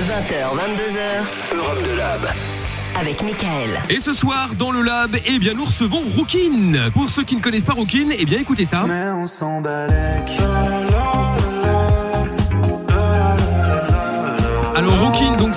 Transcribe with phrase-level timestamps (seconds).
[0.00, 1.58] 20h, 22h.
[1.58, 2.20] Europe de Lab.
[2.98, 3.68] Avec Michael.
[3.90, 6.90] Et ce soir, dans le lab, eh bien, nous recevons Rookin.
[6.94, 8.86] Pour ceux qui ne connaissent pas Rookin, eh bien, écoutez ça.
[8.88, 9.60] Mais on s'en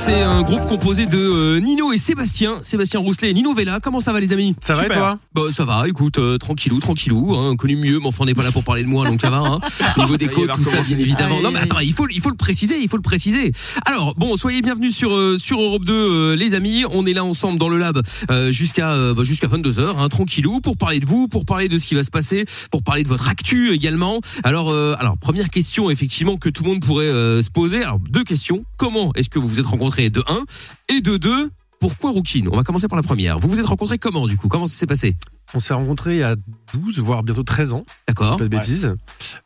[0.06, 2.60] c'est un groupe composé de euh, Nino et Sébastien.
[2.62, 3.80] Sébastien Rousselet et Nino Vella.
[3.82, 4.54] Comment ça va, les amis?
[4.60, 5.18] Ça va et toi?
[5.34, 8.44] Bah, ça va, écoute, euh, tranquillou, tranquillou, hein, connu mieux, mais enfin, on n'est pas
[8.44, 9.60] là pour parler de moi, donc ça va, hein.
[9.98, 11.42] Niveau des va tout ça, bien évidemment.
[11.42, 13.54] Non, mais attends, il faut, il faut le préciser, il faut le préciser.
[13.86, 16.84] Alors, bon, soyez bienvenus sur, euh, sur Europe 2, euh, les amis.
[16.92, 20.60] On est là ensemble dans le lab, euh, jusqu'à, euh, bah, jusqu'à 22h, hein, tranquillou,
[20.60, 23.10] pour parler de vous, pour parler de ce qui va se passer, pour parler de
[23.10, 24.20] votre actu également.
[24.44, 27.84] Alors, euh, alors, première question, effectivement, que tout le monde pourrait euh, se poser.
[27.84, 28.66] Alors, deux questions.
[28.76, 29.93] Comment est-ce que vous vous êtes rencontrés?
[29.98, 33.40] De 1 et de 2 pourquoi Rookin On va commencer par la première.
[33.40, 34.48] Vous vous êtes rencontrés comment du coup?
[34.48, 35.18] Comment ça s'est passé?
[35.54, 36.38] On s'est rencontrés il y a
[36.74, 37.84] 12, voire bientôt 13 ans.
[37.86, 38.96] si je D'accord dis pas de bêtises.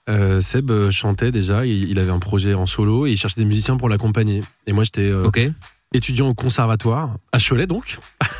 [0.07, 3.41] Euh, Seb euh, chantait déjà, il, il avait un projet en solo et il cherchait
[3.41, 4.43] des musiciens pour l'accompagner.
[4.67, 5.25] Et moi j'étais euh.
[5.93, 7.97] Étudiant au conservatoire, à Cholet donc.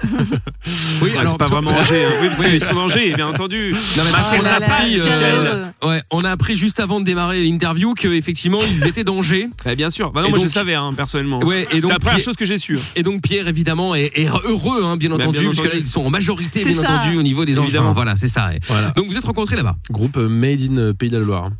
[1.02, 2.03] Oui, c'est pas vraiment Angers.
[2.03, 2.09] hein.
[2.22, 3.73] Oui, parce qu'ils sont d'Angers, bien entendu.
[3.95, 8.08] Non, mais a appris, euh, ouais, on a appris juste avant de démarrer l'interview que
[8.09, 9.48] effectivement ils étaient d'Angers.
[9.64, 10.12] Bah, bien sûr.
[10.12, 11.40] Bah non, Et moi je donc- savais, hein, personnellement.
[11.44, 12.78] Ouais, et c'est donc la première Pierre- chose que j'ai su.
[12.95, 15.75] Et donc Pierre évidemment est, est heureux, hein, bien Bah, entendu, bien parce que là
[15.75, 16.92] ils sont en majorité, bien ça.
[17.02, 17.94] entendu, au niveau des enfants.
[17.94, 18.48] Voilà, c'est ça.
[18.48, 18.59] ouais.
[18.68, 18.90] Voilà.
[18.92, 19.75] Donc vous êtes rencontrés là-bas.
[19.90, 21.50] Groupe euh, Made in euh, Pays de la Loire.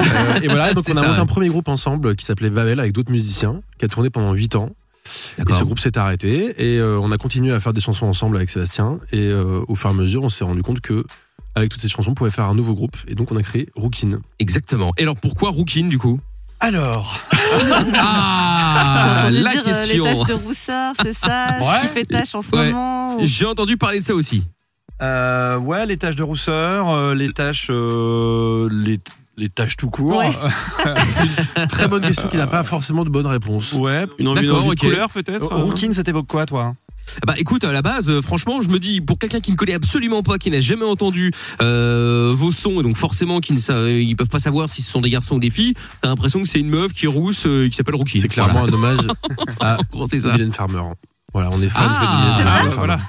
[0.00, 1.18] Euh, et voilà, donc on a ça, monté ouais.
[1.20, 4.56] un premier groupe ensemble qui s'appelait Babel avec d'autres musiciens, qui a tourné pendant 8
[4.56, 4.70] ans.
[5.38, 8.36] Et ce groupe s'est arrêté et euh, on a continué à faire des chansons ensemble
[8.36, 8.96] avec Sébastien.
[9.12, 11.04] Et euh, au fur et à mesure, on s'est rendu compte que
[11.54, 12.96] avec toutes ces chansons, on pouvait faire un nouveau groupe.
[13.08, 14.20] Et donc on a créé Rookin.
[14.38, 14.92] Exactement.
[14.96, 16.18] Et alors pourquoi Rookin du coup?
[16.60, 17.20] Alors,
[17.94, 20.04] Ah, la dire euh, question.
[20.04, 21.48] les tâches de roussard, c'est ça?
[21.60, 21.80] Ouais.
[21.82, 22.72] Qui fait tâche en ce Ouais.
[22.72, 24.44] moment ou- J'ai entendu parler de ça aussi.
[25.02, 28.98] euh, ouais, les tâches de rousseur, euh, les tâches, euh, les,
[29.36, 30.18] les tâches tout court.
[30.18, 30.30] Ouais.
[31.68, 33.72] Très bonne question qui n'a pas forcément de bonne réponse.
[33.72, 34.06] Ouais.
[34.18, 34.74] Une envie, une D'accord, envie ok.
[34.76, 35.46] de couleur, peut-être.
[35.54, 36.74] Rookin, ça t'évoque quoi, toi?
[37.26, 39.74] Bah écoute, à la base, euh, franchement, je me dis, pour quelqu'un qui ne connaît
[39.74, 43.90] absolument pas, qui n'a jamais entendu euh, vos sons, et donc forcément qui ne sa-
[43.90, 46.48] ils peuvent pas savoir si ce sont des garçons ou des filles, t'as l'impression que
[46.48, 48.20] c'est une meuf qui est rousse, euh, qui s'appelle Rookie.
[48.20, 48.70] C'est clairement Voilà.
[48.70, 49.06] un hommage
[49.60, 50.32] à En gros, c'est ça?
[50.32, 50.80] Mylène Farmer.
[51.34, 52.74] Voilà, on est fan Ah, de Mylène c'est Farmer.
[52.76, 53.00] Voilà.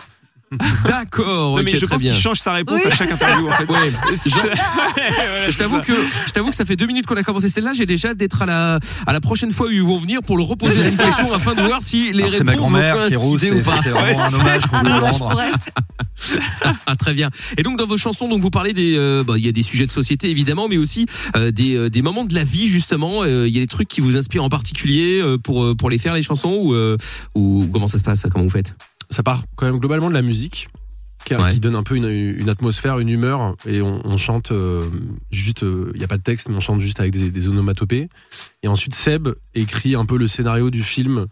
[0.86, 2.12] D'accord, ok, mais je très pense bien.
[2.14, 2.92] qu'il change sa réponse Oui.
[2.92, 3.48] à chaque interview.
[3.48, 3.66] En fait.
[3.70, 5.94] Ouais, C'est- Voilà, je t'avoue que
[6.28, 7.74] je t'avoue que ça fait deux minutes qu'on a commencé celle-là.
[7.74, 10.38] J'ai déjà hâte d'être à la à la prochaine fois où ils vont venir pour
[10.38, 13.08] le reposer la question afin de voir si les Alors, C'est ma réponses vont grand-mère
[13.08, 13.78] qui est rousse, coïncider et ou pas.
[13.78, 15.42] c'était vraiment un hommage pour lui rendre.
[16.86, 17.30] Ah, très bien.
[17.58, 19.64] Et donc dans vos chansons, donc vous parlez des, euh, bah, il y a des
[19.64, 21.06] sujets de société évidemment, mais aussi
[21.36, 23.24] euh, des, euh, des moments de la vie justement.
[23.24, 25.90] Euh, Il y a des trucs qui vous inspirent en particulier euh, pour euh, pour
[25.90, 26.98] les faire les chansons ou euh,
[27.36, 28.24] ou comment ça se passe?
[28.32, 28.74] Comment vous faites?
[29.10, 30.68] Ça part quand même globalement de la musique.
[31.26, 31.54] Qui, Ouais.
[31.54, 34.88] qui donne un peu une, une atmosphère, une humeur, et on, on chante euh,
[35.32, 38.10] juste, il n'y a pas de texte, mais on chante juste avec des, des onomatopées.
[38.62, 41.26] Et ensuite, Seb écrit un peu le scénario du film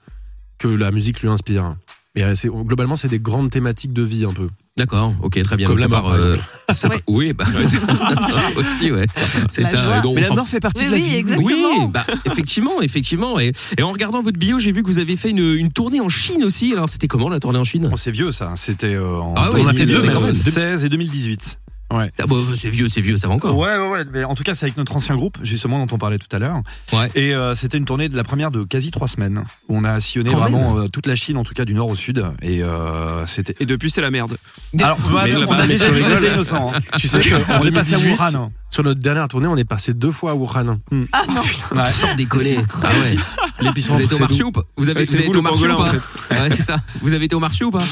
[0.57, 1.75] que la musique lui inspire.
[2.15, 4.47] Et euh, c'est- globalement, c'est des grandes thématiques de vie un peu.
[4.77, 5.67] D'accord, ok, très bien.
[5.67, 6.35] Comme la ça mort, euh,
[6.67, 7.45] part- oui, bah
[8.55, 9.05] aussi, ouais,
[9.49, 9.99] c'est La ça.
[10.01, 11.15] donc, Mais la mort fait partie Oui, de la oui, vie.
[11.15, 11.49] exactement.
[11.49, 13.39] Oui, bah effectivement, effectivement.
[13.39, 16.01] Et, et en regardant votre bio, j'ai vu que vous avez fait une, une tournée
[16.01, 16.73] en Chine aussi.
[16.73, 17.89] Alors c'était comment la tournée en Chine?
[17.91, 20.21] Oh, c'est vieux ça, c'était euh, en Ah oui, on a fait deux, mais quand
[20.21, 20.31] même.
[20.33, 21.59] 2016 et 2018.
[21.93, 22.11] Ouais.
[22.19, 23.55] ah bah, C'est vieux, c'est vieux, ça va encore.
[23.57, 24.03] Ouais, ouais, ouais.
[24.11, 26.39] Mais en tout cas, c'est avec notre ancien groupe, justement, dont on parlait tout à
[26.39, 26.61] l'heure.
[26.91, 27.09] Ouais.
[27.13, 29.99] Et euh, c'était une tournée de la première de quasi trois semaines, où on a
[30.01, 32.25] sillonné Quand vraiment euh, toute la Chine, en tout cas du nord au sud.
[32.41, 33.55] Et euh, c'était.
[33.59, 34.37] Et depuis, c'est la merde.
[34.81, 35.95] Alors, bah, on là-bas, a déjà qu'on
[36.25, 36.73] innocent.
[36.73, 36.79] hein.
[36.97, 38.51] Tu sais qu'en On est passé à 2018, Wuhan.
[38.73, 40.79] Sur notre dernière tournée, on est passé deux fois à Wuhan.
[41.11, 41.41] Ah non,
[41.77, 41.85] Ouais.
[41.85, 42.57] Sans déconner.
[42.81, 43.15] Ah ouais.
[43.61, 45.31] L'épicentre, Vous avez été au marché ou pas Vous avez, Ouais, vous c'est avez vous,
[45.31, 45.91] été au marché ou pas
[46.31, 46.77] Ouais, c'est ça.
[47.01, 47.83] Vous avez été au marché ou pas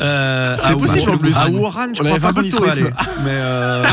[0.00, 1.48] Euh, C'est à possible le Blue À.
[1.50, 2.82] Wuhan, je On crois avait pas qu'on y soit allé.
[2.84, 2.90] Mais
[3.26, 3.84] euh,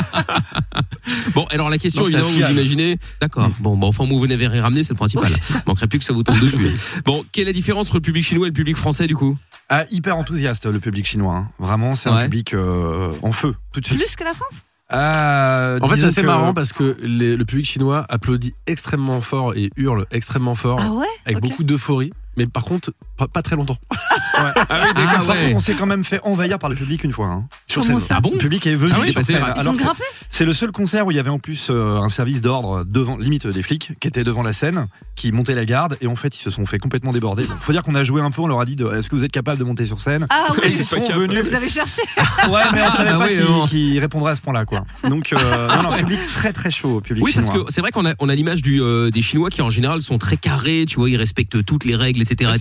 [1.33, 2.99] Bon, alors la question Non, évidemment, vous imaginez.
[3.21, 3.49] D'accord.
[3.59, 5.29] Bon, bon, enfin, vous n'avez rien ramené, c'est le principal.
[5.65, 6.57] Manquerait plus que ça vous tombe dessus.
[7.05, 9.37] Bon, quelle est la différence entre le public chinois et le public français du coup
[9.69, 11.35] ah, hyper enthousiaste le public chinois.
[11.35, 11.49] hein.
[11.59, 12.15] Vraiment, c'est Ouais.
[12.21, 13.99] un public euh, en feu tout de suite.
[13.99, 14.53] plus que la France?
[14.93, 19.19] Euh, En fait, c'est assez que- marrant parce que les- le public chinois applaudit extrêmement
[19.21, 22.11] fort et hurle extrêmement fort Ah ouais avec beaucoup d'euphorie.
[22.37, 23.77] Mais par contre, pas, pas très longtemps.
[24.43, 24.51] Ouais.
[24.69, 25.03] Ah oui, Ah.
[25.25, 27.27] Par contre, on s'est quand même fait envahir par le public une fois.
[27.27, 27.45] hein.
[27.67, 28.07] Sur Comment scène.
[28.07, 28.31] ça Ah bon?
[28.33, 29.41] Le public est venu Ah oui, sur bah, c'est scène.
[29.41, 29.51] vrai.
[29.55, 31.67] Ils Alors ont que grimpé c'est le seul concert où il y avait en plus
[31.71, 35.55] euh, un service d'ordre devant, limite des flics, qui était devant la scène, qui montait
[35.55, 37.47] la garde, et en fait ils se sont fait complètement déborder.
[37.47, 39.15] Donc, faut dire qu'on a joué un peu, on leur a dit de, est-ce que
[39.15, 40.27] vous êtes capable de monter sur scène?
[40.29, 41.21] Ah Et oui, ils sont capable.
[41.27, 41.43] venus.
[41.49, 42.01] vous avez cherché
[42.51, 43.65] Ouais, mais on savait Ah pas oui, qui, non.
[43.65, 44.83] qui répondrait à ce point-là, quoi.
[45.09, 47.65] Donc, euh, non, non, public très très chaud, public Oui, parce chinois.
[47.65, 50.01] que c'est vrai qu'on a, on a l'image du, euh, des Chinois qui en général
[50.01, 52.51] sont très carrés, tu vois, ils respectent toutes les règles, etc.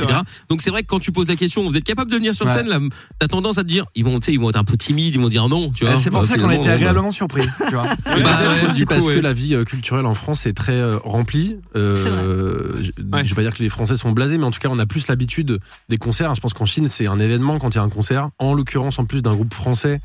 [0.48, 2.48] Donc c'est vrai que quand tu poses la question, vous êtes capable de venir sur
[2.48, 2.78] scène, là,
[3.18, 5.14] t'as tendance à te dire, ils vont, tu sais, ils vont être un peu timides,
[5.14, 5.96] ils vont dire non, tu vois.
[5.98, 7.42] C'est pour Bah, ça qu'on a été agréablement surpris.
[7.68, 9.14] Tu vois Bah, Peut-être ouais, aussi du coup, parce ouais.
[9.16, 11.56] que la vie euh, culturelle en France est très euh, remplie.
[11.74, 14.78] Euh, je vais pas dire que les Français sont blasés, mais en tout cas, on
[14.78, 15.58] a plus l'habitude
[15.88, 16.34] des concerts.
[16.34, 18.30] Je pense qu'en Chine, c'est un événement quand il y a un concert.
[18.38, 20.00] En l'occurrence, en plus d'un groupe français,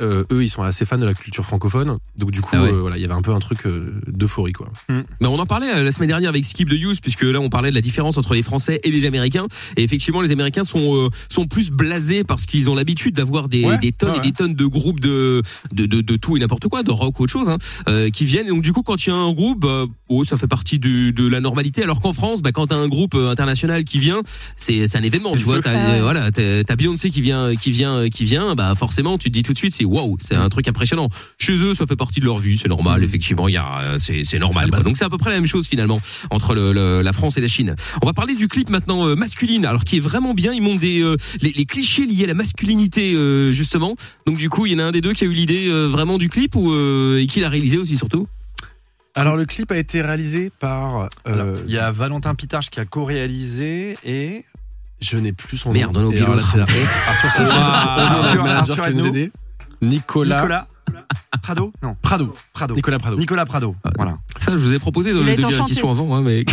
[0.00, 1.98] euh, eux, ils sont assez fans de la culture francophone.
[2.16, 2.72] Donc du coup, Ah ouais.
[2.72, 4.68] euh, voilà, il y avait un peu un truc euh, d'euphorie, quoi.
[4.88, 7.48] Mais on en parlait euh, la semaine dernière avec Skip de Hughes puisque là on
[7.48, 9.46] parlait de la différence entre les Français et les Américains.
[9.76, 13.64] Et effectivement les Américains sont euh, sont plus blasés parce qu'ils ont l'habitude d'avoir des,
[13.64, 15.42] Ouais, des tonnes ouais, et des tonnes de groupes de
[15.72, 17.58] de, de, de tout et n'importe quoi de rock ou autre chose hein,
[17.88, 18.46] euh, qui viennent.
[18.46, 20.78] Et donc du coup quand il y a un groupe bah, oh, ça fait partie
[20.78, 21.82] du, de la normalité.
[21.82, 24.20] Alors qu'en France bah, quand t'as un groupe international qui vient
[24.56, 25.60] c'est c'est un événement tu vois.
[25.60, 29.18] t'as Ah euh, voilà t'as t'as Beyoncé qui vient qui vient qui vient bah forcément
[29.18, 31.86] tu te dis tout de suite c'est waouh c'est un truc impressionnant chez eux ça
[31.86, 34.70] fait partie de leur vie c'est normal effectivement il y a euh, c'est c'est normal
[34.70, 34.80] quoi.
[34.80, 36.00] donc c'est à peu près la même chose finalement
[36.30, 39.14] entre le, le- la France et la Chine on va parler du clip maintenant euh,
[39.16, 42.28] masculine alors qui est vraiment bien ils montrent des euh, les, les clichés liés à
[42.28, 43.96] la masculinité euh, justement
[44.26, 45.86] donc du coup il y en a un des deux qui a eu l'idée euh,
[45.88, 48.26] vraiment du clip ou euh, et qui l'a réalisé aussi surtout?
[49.14, 51.08] Alors le clip a été réalisé par.
[51.26, 54.44] euh, Il y a Valentin Pitarche qui a co-réalisé et
[55.00, 56.00] Je n'ai plus son Merde, nom.
[56.00, 56.56] on a oublié l'autre.
[56.56, 56.70] la honte.
[57.08, 58.84] Arthur Sachin, Arthur- manager Arthur
[59.82, 60.66] Nicolas, Nicolas
[61.42, 62.34] Prado Non, Prado.
[62.52, 62.74] Prado.
[62.74, 63.16] Nicolas Prado.
[63.16, 63.76] Nicolas Prado.
[63.96, 64.14] Voilà.
[64.40, 66.44] ça je vous ai proposé de, de dire la question avant hein, mais Et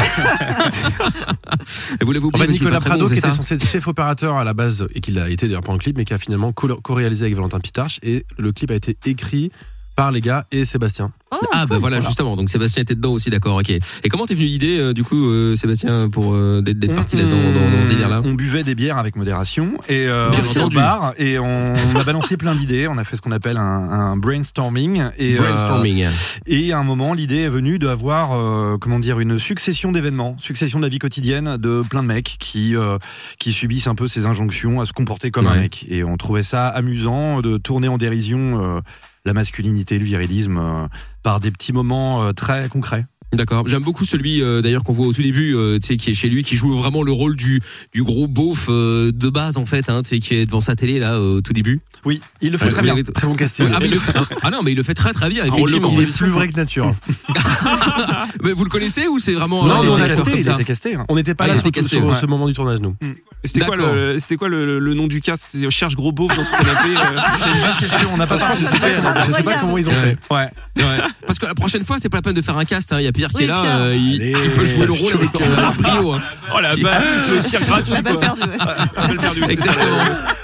[2.06, 3.88] vous l'avez En oublié fait, qu'il est Nicolas Prado, bon, qui était censé être chef
[3.88, 6.18] opérateur à la base et qui l'a été d'ailleurs pendant le clip, mais qui a
[6.18, 8.00] finalement co- co-réalisé avec Valentin Pitarche.
[8.04, 9.52] Et le clip a été écrit
[9.98, 11.10] par les gars et Sébastien.
[11.32, 11.80] Oh, Ah bah cool.
[11.80, 14.94] voilà, justement donc Sébastien était dedans aussi d'accord ok et comment t'es venu l'idée euh,
[14.94, 18.22] du coup euh, Sébastien pour euh, d'être d'être parti là-dedans dans, dans ce délire là
[18.24, 21.96] On buvait des bières avec modération et euh, on était au bar et on, on
[22.00, 22.88] a balancé plein d'idées.
[22.88, 26.06] On a fait ce qu'on appelle un, un brainstorming et euh, brainstorming
[26.46, 30.78] et à un moment, l'idée est venue d'avoir, euh, comment dire, une succession d'événements, succession
[30.80, 32.98] de la vie quotidienne de plein de mecs qui euh,
[33.40, 35.86] qui subissent un peu ces injonctions à se comporter comme un mec.
[35.90, 38.80] Et on trouvait ça amusant de tourner en dérision euh,
[39.28, 40.88] la masculinité, le virilisme, euh,
[41.22, 43.06] par des petits moments euh, très concrets.
[43.34, 43.68] D'accord.
[43.68, 46.14] J'aime beaucoup celui euh, d'ailleurs qu'on voit au tout début, euh, tu sais, qui est
[46.14, 47.60] chez lui, qui joue vraiment le rôle du
[47.94, 50.76] du gros beauf euh, de base en fait, hein, tu sais, qui est devant sa
[50.78, 51.82] télé là euh, au tout début.
[52.06, 52.96] Oui, il le fait Ouais, très bien.
[53.04, 53.68] Très bon casting.
[53.74, 55.92] Ah, mais il le fait- ah non, mais il le fait très très bien effectivement.
[55.94, 56.96] Il est plus vrai que nature.
[58.44, 60.54] Mais vous le connaissez ou c'est vraiment Non, un mais on a casté, il ça
[60.54, 60.96] était casté.
[60.96, 61.06] hein.
[61.10, 62.14] On n'était pas Ah, là sur, casté, sur ouais.
[62.14, 62.96] ce moment du tournage, nous.
[63.44, 65.48] C'était quoi, le, c'était quoi le, le nom du cast?
[65.52, 68.38] C'était Cherche Gros Beauf dans ce canapé euh, C'est une bonne question, on n'a pas
[68.56, 70.18] Je sais pas, je sais pas comment ils ont fait.
[70.30, 70.50] Ouais.
[70.78, 70.98] Ouais.
[71.26, 72.92] Parce que la prochaine fois, c'est pas la peine de faire un cast.
[72.94, 73.00] hein.
[73.00, 75.82] Il y a Pierre qui est là, euh, il, peut jouer le rôle avec euh,
[75.82, 76.14] brio.
[76.14, 76.22] hein.
[76.56, 77.92] Oh la balle, le tir gratuit.
[77.94, 78.22] La balle quoi.
[78.22, 78.58] perdue, ouais.
[78.58, 79.72] La balle perdue, c'est ça.
[79.74, 79.98] Exactement.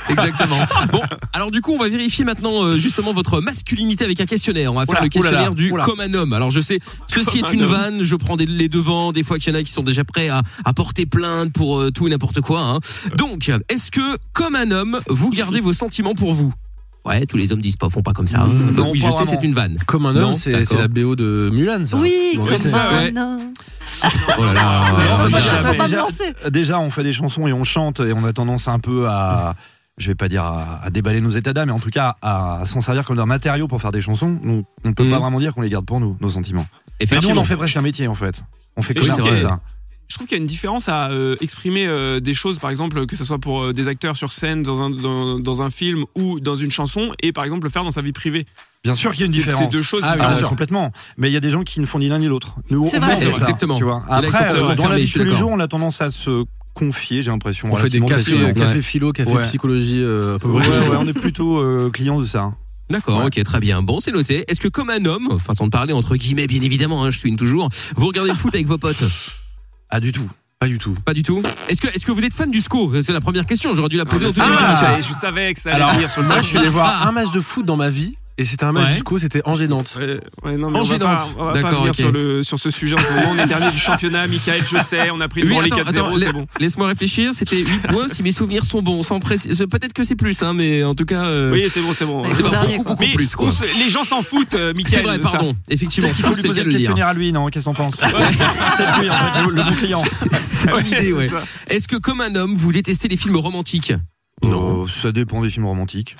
[0.09, 0.57] Exactement.
[0.91, 1.01] Bon,
[1.33, 4.73] alors du coup, on va vérifier maintenant euh, justement votre masculinité avec un questionnaire.
[4.73, 5.85] On va faire Oula, le questionnaire oulala, du oula.
[5.85, 6.33] comme un homme.
[6.33, 7.71] Alors je sais, ceci Comme est un une homme.
[7.71, 8.03] vanne.
[8.03, 9.11] Je prends des, les devants.
[9.11, 11.79] Des fois qu'il y en a qui sont déjà prêts à, à porter plainte pour
[11.79, 12.59] euh, tout et n'importe quoi.
[12.61, 12.79] hein.
[13.17, 16.53] Donc, est-ce que comme un homme, vous gardez vos sentiments pour vous?
[17.05, 18.41] Ouais, tous les hommes disent pas, font pas comme ça.
[18.41, 18.47] hein.
[18.47, 19.77] Mm, Donc non, oui, je sais, c'est une vanne.
[19.85, 21.97] Comme un homme, c'est la BO de Mulan, ça.
[21.97, 23.11] Oui, Donc, comme ça, ouais.
[23.13, 23.53] un homme.
[24.37, 24.83] Oh là là.
[25.29, 26.49] Me déjà- lancer.
[26.49, 29.53] Déjà, on fait des chansons et on chante et on a tendance un peu à,
[29.97, 32.61] je vais pas dire à, à déballer nos états d'âme, mais en tout cas à,
[32.65, 34.29] s'en servir comme d'un matériau pour faire des chansons.
[34.43, 35.11] Donc, on peut Mhm.
[35.11, 36.65] pas vraiment dire qu'on les garde pour nous, nos sentiments.
[37.01, 38.35] Mais nous, on en fait presque un métier en fait.
[38.77, 39.59] On fait Et que ça.
[40.13, 43.07] Je trouve qu'il y a une différence à euh, exprimer euh, des choses, par exemple,
[43.07, 46.05] que ce soit pour euh, des acteurs sur scène, dans un, dans, dans un film
[46.13, 48.45] ou dans une chanson, et par exemple le faire dans sa vie privée.
[48.83, 49.63] Bien sûr qu'il y a une différence.
[49.63, 50.37] C'est deux choses Ah Ah, bien différentes.
[50.37, 50.49] sûr.
[50.49, 50.91] complètement.
[51.17, 52.57] Mais il y a des gens qui ne font ni l'un ni l'autre.
[52.69, 53.19] Nous, C'est on vrai.
[53.21, 53.77] ça, exactement.
[53.79, 54.03] Tu vois.
[54.07, 56.45] Après, euh, dans la vie de tous les jours, on a tendance à se
[56.75, 57.69] confier, j'ai l'impression.
[57.71, 59.41] On fait des cafés, café philo, café Ouais.
[59.41, 60.61] psychologie, euh, un peu Ouais,
[60.99, 62.51] on est plutôt euh, client de ça.
[62.91, 63.25] D'accord, Ouais.
[63.35, 63.81] ok, très bien.
[63.81, 64.45] Bon, c'est noté.
[64.47, 67.35] Est-ce que comme un homme, façon de parler entre guillemets, bien évidemment, hein, je suis
[67.35, 69.01] toujours, vous regardez le foot avec vos potes?
[69.95, 70.27] Ah, du tout.
[70.59, 70.95] Pas du tout.
[71.05, 71.43] Pas du tout.
[71.69, 72.91] Est-ce que, est-ce que vous êtes fan du SCO?
[73.01, 73.75] C'est la première question.
[73.75, 74.51] J'aurais dû la poser au tout début.
[74.57, 76.45] Ah, je, je savais que ça allait Alors, venir sur le Moi, match.
[76.45, 78.99] je suis allé voir un match de foot dans ma vie, et c'était un match
[79.09, 79.19] Ouais.
[79.19, 79.95] c'était Angers-Nantes.
[79.99, 80.99] Ouais, ouais, non, mais on va Angers-Nantes.
[81.17, 81.95] pas, on va pas D'accord, venir ok.
[81.95, 83.27] sur, le, sur ce sujet en ce moment.
[83.31, 85.09] On est dernier du championnat, Michael, je sais.
[85.11, 86.47] On a pris Oui, les attends, 4-0, attends, c'est bon.
[86.59, 87.31] laisse-moi réfléchir.
[87.33, 89.03] C'était 8 points, si mes souvenirs sont bons.
[89.03, 91.25] Sans Peut-être que c'est plus, hein, mais en tout cas.
[91.25, 92.23] euh, Oui, c'est bon, c'est bon.
[92.35, 93.51] C'est pas dernier, beaucoup, beaucoup Mais plus, quoi.
[93.79, 95.03] les gens s'en foutent, euh, C'est Michael.
[95.05, 95.29] vrai, de ça.
[95.31, 95.55] pardon.
[95.69, 97.73] Effectivement, Peut-être qu'il faut lui c'est poser le questionnaire à lui, non Qu'est-ce que t'en
[97.75, 100.03] penses Peut-être lui, en fait, le, bon client.
[100.31, 101.29] C'est une idée, ouais.
[101.67, 101.75] c'est.
[101.75, 103.93] Est-ce que comme un homme, vous détestez les films romantiques?
[104.43, 104.87] Non.
[104.87, 106.15] ça dépend des films romantiques.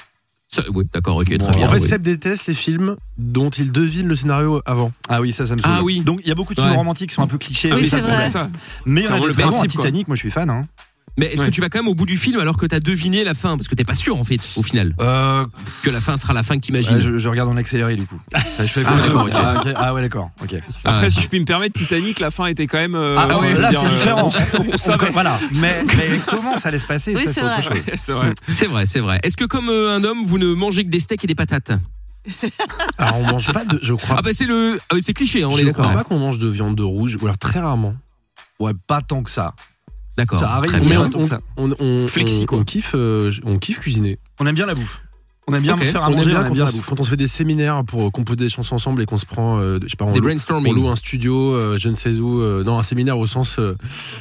[0.53, 1.67] Ça- Oui, d'accord, ok, très Bon, bien.
[1.67, 1.87] en fait, oui.
[1.87, 4.91] Seb déteste les films dont il devine le scénario avant.
[5.09, 5.83] Ah oui, ça, ça me Ah saoule.
[5.85, 6.01] oui.
[6.01, 6.77] Donc il y a beaucoup de films Ouais.
[6.77, 7.69] romantiques qui sont un peu clichés.
[7.71, 8.29] Ah Oui, mais c'est ça, vrai.
[8.29, 8.49] ça.
[8.85, 9.71] Mais Ça a le principe.
[9.71, 10.49] Titanic, moi je suis fan.
[10.51, 10.61] Hein.
[11.17, 11.45] Mais est-ce Ouais.
[11.47, 13.55] que tu vas quand même au bout du film alors que t'as deviné la fin?
[13.55, 15.45] Parce que t'es pas sûr, en fait, au final, Euh,
[15.83, 16.95] que la fin sera la fin que t'imagines.
[16.95, 18.19] ouais, je, je regarde en accéléré du coup.
[18.59, 19.31] je fais Ah, d'accord, ok.
[19.35, 19.73] ah, ok.
[19.75, 20.31] Ah ouais, d'accord.
[20.41, 20.55] Ok.
[20.83, 22.95] Après, Ah, si je puis me permettre, Titanic, la fin était quand même.
[22.95, 24.31] euh, Ah, ouais, je là dire, c'est euh, différent.
[24.73, 25.11] On savait.
[25.11, 25.39] Voilà.
[25.53, 27.13] Mais, mais comment ça allait se passer?
[27.15, 27.83] Oui, ça, c'est vrai.
[27.95, 28.33] c'est vrai.
[28.47, 29.19] C'est vrai, c'est vrai.
[29.23, 31.71] Est-ce que comme euh, un homme, vous ne mangez que des steaks et des patates?
[32.97, 34.15] Alors on mange pas de, je crois.
[34.17, 35.83] Ah bah c'est le, ah, c'est cliché, hein, on je est d'accord.
[35.89, 37.95] crois pas qu'on mange de viande de rouge, ou alors très rarement.
[38.59, 39.53] Ouais, pas tant que ça.
[40.17, 40.39] D'accord.
[40.39, 41.09] Ça arrive, Très mais bien.
[41.15, 41.27] on-
[41.57, 42.57] on, on, on, Flexi, on- quoi.
[42.59, 44.19] on kiffe, euh, on kiffe cuisiner.
[44.39, 45.01] On aime bien la bouffe.
[45.45, 46.71] On aime bien faire à on aime manger, bien, on aime quand, bien on, la
[46.71, 46.85] se- bouffe.
[46.87, 49.25] quand on se fait des séminaires pour euh, composer des chansons ensemble et qu'on se
[49.25, 50.71] prend, euh, je sais pas, on Des loue, brainstorming.
[50.71, 53.59] on loue un studio, euh, je ne sais où, euh, non un séminaire au sens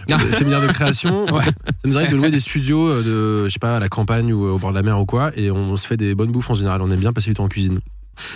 [0.32, 1.26] séminaire de création.
[1.28, 1.44] Ça
[1.84, 3.02] nous arrive de louer des studios euh,
[3.44, 5.06] de, je sais pas, à la campagne ou euh, au bord de la mer ou
[5.06, 6.82] quoi, et on se fait des bonnes bouffes en général.
[6.82, 7.78] On aime bien passer du temps en cuisine.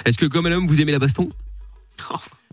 [0.05, 1.29] Est-ce que comme un homme vous aimez la baston?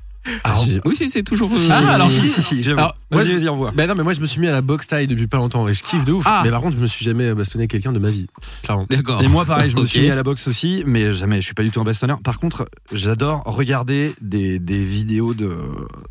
[0.44, 1.52] Alors, j'ai- Oui, si, c'est toujours.
[1.70, 2.82] Ah, alors si, si, si, j'avoue.
[3.12, 3.74] Vas-y, vas-y, au revoir.
[3.74, 5.68] Ben non, mais moi je me suis mis à la boxe taille depuis pas longtemps
[5.68, 6.24] et je kiffe de ouf.
[6.28, 6.42] Ah.
[6.44, 8.28] Mais par contre, je me suis jamais bastonné quelqu'un de ma vie.
[8.64, 8.86] Clairement.
[8.90, 9.22] D'accord.
[9.22, 11.54] Et moi, pareil, je me suis mis à la boxe aussi, mais jamais, je suis
[11.54, 12.20] pas du tout un bastonneur.
[12.24, 15.50] Par contre, j'adore regarder des, des vidéos de,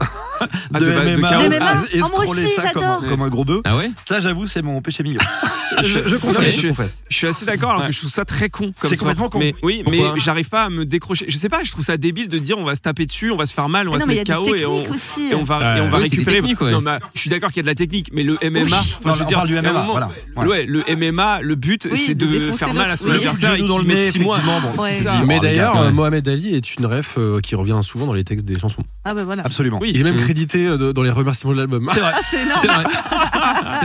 [0.00, 0.46] Ah,
[0.78, 1.30] de de MMA.
[1.42, 1.56] De MMA.
[1.92, 3.60] et Ah, moi scroller aussi, ça comme, un- comme un gros bœuf.
[3.64, 3.90] Ah ouais?
[4.08, 5.20] Ça, j'avoue, c'est mon péché mignon.
[5.82, 7.02] je, confesse, je- je confesse.
[7.08, 9.38] Je suis assez d'accord, alors que je trouve ça très con C'est complètement con.
[9.38, 10.12] Mais oui, Pourquoi?
[10.14, 11.26] mais j'arrive pas à me décrocher.
[11.28, 13.36] Je sais pas, je trouve ça débile de dire on va se taper dessus, on
[13.36, 14.50] va se faire mal, on Ah va non, se mais il y a mettre des
[14.50, 15.28] KO et on, aussi.
[15.30, 16.40] et on va, et on va récupérer.
[16.40, 16.70] ouais.
[16.72, 18.82] Non, mais, je suis d'accord qu'il y a de la technique, mais le MMA, enfin,
[19.04, 20.10] Non, je veux on dire, parle du MMA, moment- voilà.
[20.34, 20.50] Voilà.
[20.50, 23.06] Ouais, le MMA, le but, Oui, c'est de faire mal à son.
[23.06, 23.84] Oui, adversaire et dans le
[24.22, 24.38] mois.
[24.44, 24.92] bon, Ouais.
[25.26, 25.90] Mais Oh, d'ailleurs, euh.
[25.92, 28.82] Mohamed Ali est une ref euh, qui revient souvent dans les textes des chansons.
[29.04, 29.42] Ah bah voilà.
[29.44, 29.78] Absolument.
[29.80, 29.92] Oui.
[29.94, 31.88] Il est même crédité euh, dans les remerciements de l'album.
[31.92, 32.12] C'est vrai.
[32.14, 32.54] Ah, c'est vrai.
[32.60, 32.66] C'est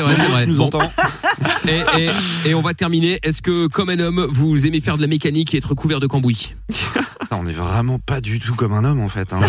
[0.01, 0.43] vrai, c'est vrai.
[0.45, 0.69] Tu nous Bon.
[1.67, 2.10] Et, et,
[2.50, 3.20] et on va terminer.
[3.24, 6.08] Est-ce que, comme un homme, vous aimez faire de la mécanique et être couvert de
[6.08, 6.53] cambouis
[7.32, 9.32] On est vraiment pas du tout comme un homme en fait.
[9.34, 9.39] Hein.
[9.41, 9.48] Ouais,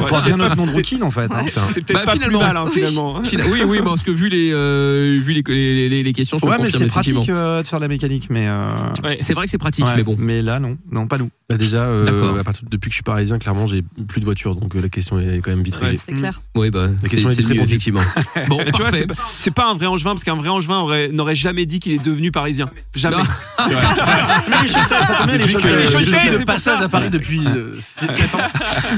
[0.00, 1.30] On porte bien notre pas- nom de rookie en fait.
[1.30, 1.44] hein.
[1.66, 2.38] C'est peut-être Bah, pas finalement.
[2.38, 2.72] plus mal, hein, Oui.
[2.74, 3.22] finalement.
[3.22, 6.46] Fina- Oui, oui, parce que vu les, euh, vu les, les, les, les questions, je
[6.46, 8.48] Ouais, mais c'est pratique euh, de faire de la mécanique, mais.
[8.48, 8.72] euh,
[9.04, 9.18] Ouais.
[9.20, 9.92] C'est vrai que c'est pratique, ouais.
[9.96, 10.16] mais bon.
[10.18, 11.30] Mais là, non, non, pas nous.
[11.50, 12.38] Bah déjà, euh, D'accord.
[12.38, 14.88] à partir de- depuis que je suis parisien, clairement, j'ai plus de voiture, donc la
[14.88, 16.00] question est quand même vite réglée.
[16.08, 16.40] C'est clair.
[16.56, 17.68] Oui, bah, La question c'est est vite répondue.
[17.68, 18.00] effectivement.
[18.48, 19.06] Bon, parfait.
[19.06, 21.92] pas- c'est pas un vrai angevin, parce qu'un vrai angevin aurait- n'aurait jamais dit qu'il
[21.92, 22.70] est devenu parisien.
[22.94, 23.16] Jamais.
[25.26, 27.40] Mais les suis de passage à Paris depuis
[27.80, 28.38] 7 ans.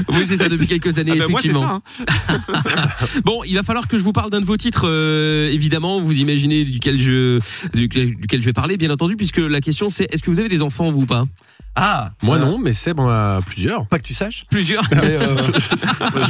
[0.09, 1.81] Oui, c'est ça, depuis quelques années, Ah moi, c'est effectivement.
[1.97, 2.03] ça.
[2.03, 2.39] hein.
[3.25, 5.99] Bon, il va falloir que je vous parle d'un de vos titres, euh, évidemment.
[6.01, 7.39] Vous imaginez duquel je,
[7.73, 10.49] duquel, duquel je vais parler, bien entendu, puisque la question c'est est-ce que vous avez
[10.49, 11.25] des enfants, vous ou pas?
[11.77, 13.85] Ah, Moi euh, non, mais Seb en a plusieurs.
[13.87, 14.45] Pas que tu saches.
[14.49, 15.19] Plusieurs, Mais, euh,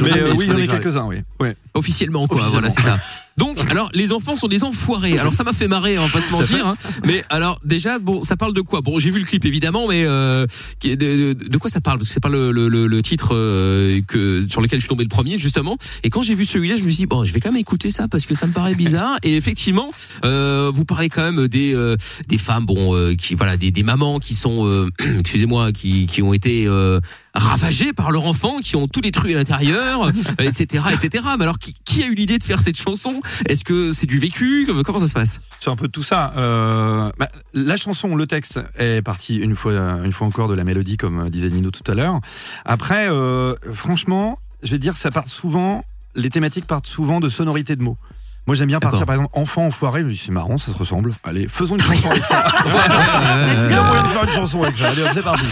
[0.02, 1.18] mais, euh, oui, il y en a quelques-uns, oui.
[1.38, 1.54] Ouais.
[1.74, 2.38] officiellement, quoi.
[2.38, 2.68] Officiellement.
[2.68, 2.98] Voilà, c'est ça.
[3.36, 5.18] Donc, alors, les enfants sont des enfoirés.
[5.18, 6.66] Alors, ça m'a fait marrer, on va pas se mentir.
[6.66, 6.76] hein.
[7.04, 8.80] Mais alors, déjà, bon, ça parle de quoi?
[8.82, 10.46] Bon, j'ai vu le clip, évidemment, mais euh,
[10.82, 11.98] de, de- de quoi ça parle?
[11.98, 14.88] Parce que c'est pas le, le, le, le titre euh, que sur lequel je suis
[14.88, 15.76] tombé le premier, justement.
[16.04, 17.90] Et quand j'ai vu celui-là, je me suis dit bon, je vais quand même écouter
[17.90, 19.16] ça parce que ça me paraît bizarre.
[19.22, 19.90] Et effectivement,
[20.24, 21.96] euh, vous parlez quand même des euh,
[22.28, 24.86] des femmes, bon, euh, qui voilà, des, des mamans qui sont, euh,
[25.20, 27.00] excusez-moi, qui qui ont été euh,
[27.34, 31.24] ravagées par leur enfant, qui ont tout détruit à l'intérieur, etc., etc.
[31.38, 33.20] Mais alors, qui, qui a eu l'idée de faire cette chanson?
[33.48, 34.66] Est-ce que c'est du vécu?
[34.84, 35.40] Comment ça se passe?
[35.60, 36.32] C'est un peu de tout ça.
[36.36, 40.64] Euh, bah, la chanson, le texte est parti une fois, une fois encore de la
[40.64, 42.20] mélodie, comme disait Nino tout à l'heure.
[42.64, 45.84] Après, euh, franchement, je vais dire, ça part souvent.
[46.14, 47.98] Les thématiques partent souvent de sonorités de mots.
[48.46, 50.02] Moi, j'aime bien partir, par exemple, enfant enfoiré.
[50.02, 51.12] Je me dis, c'est marrant, ça se ressemble.
[51.24, 52.46] Allez, faisons une chanson avec ça.
[52.64, 54.88] Il y a moyen de faire une chanson avec ça.
[54.88, 55.44] Allez, c'est parti.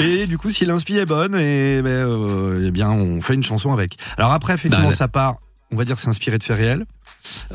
[0.00, 3.44] Et du coup, si l'inspi est bonne, et ben, euh, eh bien, on fait une
[3.44, 3.96] chanson avec.
[4.18, 5.36] Alors après, effectivement, Bah, ça part.
[5.70, 6.84] On va dire, c'est inspiré de faits réels.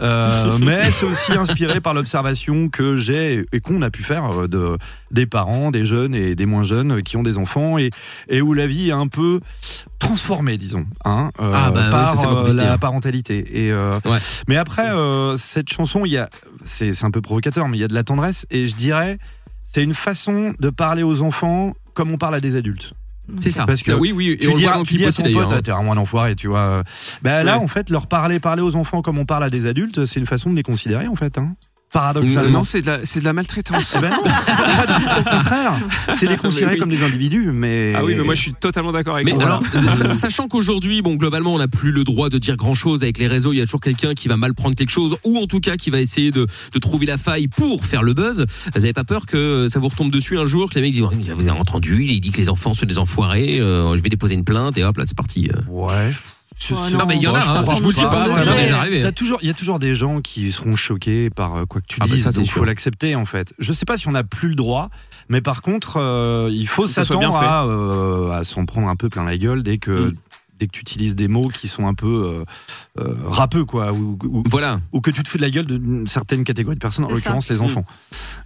[0.01, 4.47] Euh, mais c'est aussi inspiré par l'observation que j'ai et qu'on a pu faire euh,
[4.47, 4.77] de
[5.11, 7.89] des parents, des jeunes et des moins jeunes qui ont des enfants et
[8.29, 9.39] et où la vie est un peu
[9.99, 13.65] transformée, disons, hein, euh, Ah, bah, par ça, euh, puisse la parentalité.
[13.65, 14.19] Et euh, Ouais.
[14.47, 16.29] mais après euh, cette chanson, il y a
[16.65, 19.17] c'est c'est un peu provocateur, mais il y a de la tendresse et je dirais
[19.73, 22.91] c'est une façon de parler aux enfants comme on parle à des adultes.
[23.39, 23.65] C'est ça.
[23.65, 25.49] Parce que Bah oui, oui, et on le voit dans le clip aussi ton d'ailleurs.
[25.49, 25.61] pote, hein.
[25.63, 26.81] t'es vraiment un enfoiré, tu vois.
[27.21, 27.63] Ben là, Ouais.
[27.63, 30.25] en fait, leur parler, parler aux enfants comme on parle à des adultes, c'est une
[30.25, 31.37] façon de les considérer, en fait.
[31.37, 31.55] Hein.
[31.93, 32.49] Paradoxalement.
[32.59, 33.95] Non, c'est de la, c'est de la maltraitance.
[33.97, 35.79] Eh ben non, pas du tout, au contraire.
[36.17, 36.79] C'est les considérer oui.
[36.79, 37.93] comme des individus, mais.
[37.95, 39.45] Ah oui, mais moi je suis totalement d'accord avec Mais toi.
[39.45, 39.63] alors,
[39.95, 43.17] sa- sachant qu'aujourd'hui, bon, globalement, on n'a plus le droit de dire grand chose avec
[43.17, 43.53] les réseaux.
[43.53, 45.77] Il y a toujours quelqu'un qui va mal prendre quelque chose, ou en tout cas
[45.77, 48.45] qui va essayer de, de trouver la faille pour faire le buzz.
[48.75, 51.01] Vous avez pas peur que ça vous retombe dessus un jour, que les mecs disent,
[51.35, 53.59] vous avez entendu, il dit que les enfants sont des enfoirés.
[53.59, 55.49] euh, je vais déposer une plainte et hop, là, c'est parti.
[55.53, 55.61] euh.
[55.71, 56.13] Ouais.
[56.71, 56.97] Oh, non.
[56.99, 58.09] Non, mais il y en a, hein, je vous le dis pas.
[58.21, 59.01] Ouais, ça m'est mais déjà arrivé.
[59.01, 61.87] t'as toujours, il y a toujours des gens qui seront choqués par euh, quoi que
[61.87, 62.23] tu Ah bah dises.
[62.23, 62.55] ça, c'est donc sûr.
[62.55, 63.53] faut l'accepter en fait.
[63.59, 64.89] Je sais pas si on n'a plus le droit,
[65.29, 69.23] mais par contre, euh, il faut s'attendre à, euh, à s'en prendre un peu plein
[69.23, 70.07] la gueule dès que.
[70.09, 70.13] Mm.
[70.59, 72.07] Dès que tu utilises des mots qui sont un peu
[72.97, 74.79] euh, euh, rappeux, quoi, ou, ou- Voilà.
[74.91, 77.47] ou que tu te fous de la gueule d'une certaine catégorie de personnes, en l'occurrence
[77.49, 77.85] les enfants.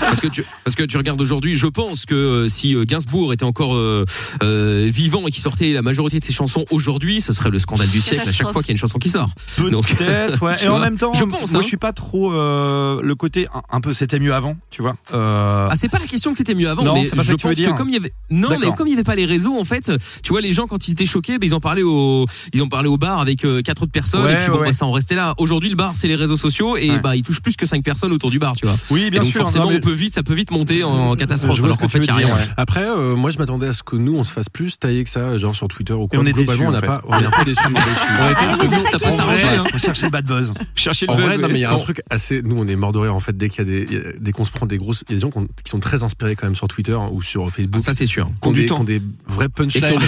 [0.00, 3.32] parce que tu parce que tu regardes aujourd'hui, je pense que euh, si euh, Gainsbourg
[3.32, 4.04] était encore euh,
[4.42, 7.88] euh, vivant et qui sortait la majorité de ses chansons aujourd'hui, ce serait le scandale
[7.88, 9.30] du siècle à chaque fois qu'il y a une chanson qui sort.
[9.56, 10.54] Peut-être, ouais.
[10.62, 11.62] Et en même temps, je pense, moi hein.
[11.62, 14.96] je suis pas trop euh, le côté un, un peu c'était mieux avant, tu vois.
[15.14, 17.36] Euh, Ah c'est pas la question que c'était mieux avant, Non, mais pas je que
[17.42, 19.58] pense que comme il y avait non mais comme il y avait pas les réseaux
[19.58, 19.90] en fait,
[20.22, 22.68] tu vois les gens quand ils étaient choqués, ben, ils en parlaient au ils en
[22.68, 24.84] parlaient au bar avec euh, quatre autres personnes Ouais, et puis bon ouais, bah, ça
[24.86, 25.34] en restait là.
[25.38, 26.98] Aujourd'hui le bar c'est les réseaux sociaux et Ouais.
[26.98, 28.76] bah ils touchent plus que cinq personnes autour du bar, tu vois.
[28.90, 29.40] oui, Et bien donc sûr.
[29.42, 31.98] forcément non, mais- on peut vite ça peut vite monter en catastrophe alors qu'en fait
[31.98, 32.36] il y a rien.
[32.56, 35.10] Après, euh, moi, je m'attendais à ce que nous, on se fasse plus tailler que
[35.10, 36.18] ça, genre sur Twitter ou quoi.
[36.18, 37.68] on est déçus, on n'a pas, on est un peu déçus.
[37.68, 39.64] Nous, ça peut s'arranger hein.
[39.74, 40.52] On cherchait le bad buzz.
[40.74, 41.38] Chercher le buzz.
[41.38, 42.42] non, mais il y a un truc assez.
[42.42, 44.44] Nous, on est mort de rire en fait dès qu'il y a des, dès qu'on
[44.44, 45.04] se prend des grosses.
[45.08, 47.08] Il y a des gens qui ont- sont très inspirés quand même sur Twitter hein,
[47.12, 47.82] ou sur Facebook.
[47.82, 48.30] Ça c'est sûr.
[48.40, 48.76] qui ont du des, temps.
[48.76, 49.98] qui ont des vrais Et punchlines.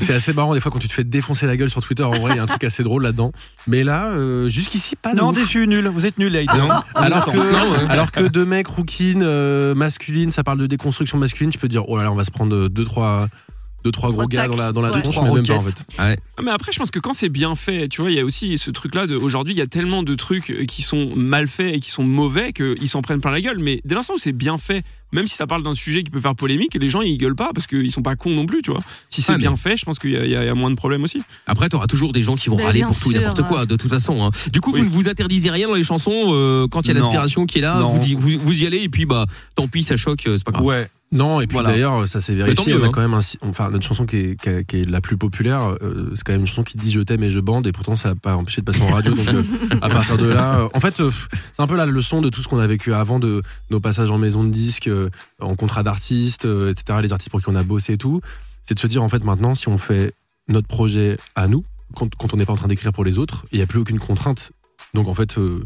[0.00, 0.04] Les.
[0.06, 2.02] C'est assez marrant des fois quand tu te fais défoncer la gueule sur Twitter.
[2.02, 3.30] En vrai, il y a un truc assez drôle là-dedans.
[3.66, 5.36] Mais là, euh, jusqu'ici, pas de Non, ouf.
[5.36, 5.86] déçu, nul.
[5.88, 6.56] Vous êtes nuls, les haters.
[6.66, 6.74] Non.
[6.94, 11.50] Alors que, Non, alors que deux mecs rouquines, euh, masculines, ça parle de déconstruction masculine,
[11.50, 13.28] tu peux dire, oh là là, on va se prendre deux, trois,
[13.84, 15.00] deux, trois gros gars dans la, dans la Ouais.
[15.02, 15.84] tronche, Trois mais même pas en fait.
[15.98, 18.24] Ah, Mais après, je pense que quand c'est bien fait, tu vois, il y a
[18.24, 21.74] aussi ce truc-là de aujourd'hui, il y a tellement de trucs qui sont mal faits
[21.74, 23.58] et qui sont mauvais qu'ils s'en prennent plein la gueule.
[23.58, 26.20] Mais dès l'instant où c'est bien fait, même si ça parle d'un sujet qui peut
[26.20, 28.70] faire polémique, les gens ils gueulent pas parce qu'ils sont pas cons non plus, tu
[28.72, 28.80] vois.
[29.08, 30.54] Si c'est Ah, mais- bien fait, je pense qu'il y, y a il y a
[30.54, 31.20] moins de problèmes aussi.
[31.46, 33.76] Après, t'auras toujours des gens qui vont Mais râler pour tout et n'importe quoi, de
[33.76, 34.24] toute façon.
[34.24, 34.30] hein.
[34.52, 34.80] Du coup, Oui.
[34.80, 37.58] vous ne vous interdisez rien dans les chansons euh, quand il y a l'aspiration qui
[37.58, 37.80] est là.
[37.80, 40.64] Vous, vous y allez et puis bah, tant pis, ça choque, euh, c'est pas grave.
[40.64, 40.88] Ouais.
[41.14, 41.70] Non, et puis Voilà.
[41.70, 42.72] d'ailleurs, ça s'est vérifié.
[42.74, 42.90] mieux, on a hein.
[42.92, 45.76] quand même un, enfin, notre chanson qui est, qui est- qui est la plus populaire,
[45.80, 47.94] euh, c'est quand même une chanson qui dit je t'aime et je bande, et pourtant
[47.96, 49.14] ça n'a pas empêché de passer en radio.
[49.14, 49.42] donc, euh,
[49.80, 51.10] à partir de là, euh, en fait, euh,
[51.52, 54.10] c'est un peu la leçon de tout ce qu'on a vécu avant, de nos passages
[54.10, 55.08] en maison de disques, euh,
[55.40, 58.20] en contrat d'artistes, euh, etc., les artistes pour qui on a bossé et tout.
[58.62, 60.14] C'est de se dire, en fait, maintenant, si on fait
[60.48, 63.46] notre projet à nous, quand, quand on n'est pas en train d'écrire pour les autres,
[63.52, 64.50] il n'y a plus aucune contrainte.
[64.94, 65.64] Donc, en fait, euh,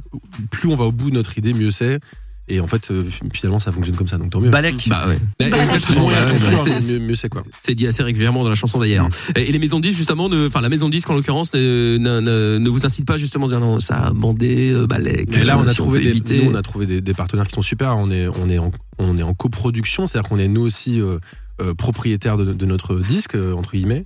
[0.51, 2.01] plus on va au bout de notre idée, mieux c'est.
[2.51, 4.51] Et en fait, euh, finalement, ça fonctionne comme ça, donc tant mieux.
[4.51, 4.87] Balek.
[4.89, 5.19] Bah ouais.
[5.39, 6.07] Bah, Exactement.
[6.07, 7.43] Ouais, bah, sûr, c'est- mieux, mieux c'est quoi.
[7.63, 9.09] C'est dit assez régulièrement dans la chanson d'ailleurs.
[9.37, 11.53] Et, et les maisons de disques justement, ne- enfin la maison de disques en l'occurrence,
[11.55, 14.87] ne, ne, ne- ne vous incite pas justement à dire non, ça a bandé, euh,
[14.87, 15.29] balèque.
[15.31, 17.55] Mais là, on a si trouvé des, nous, on a trouvé des, des partenaires qui
[17.55, 17.97] sont super.
[17.97, 21.19] On est, on est en, on est en coproduction, c'est-à-dire qu'on est nous aussi euh,
[21.61, 24.01] euh, propriétaires de, de notre disque euh, entre guillemets.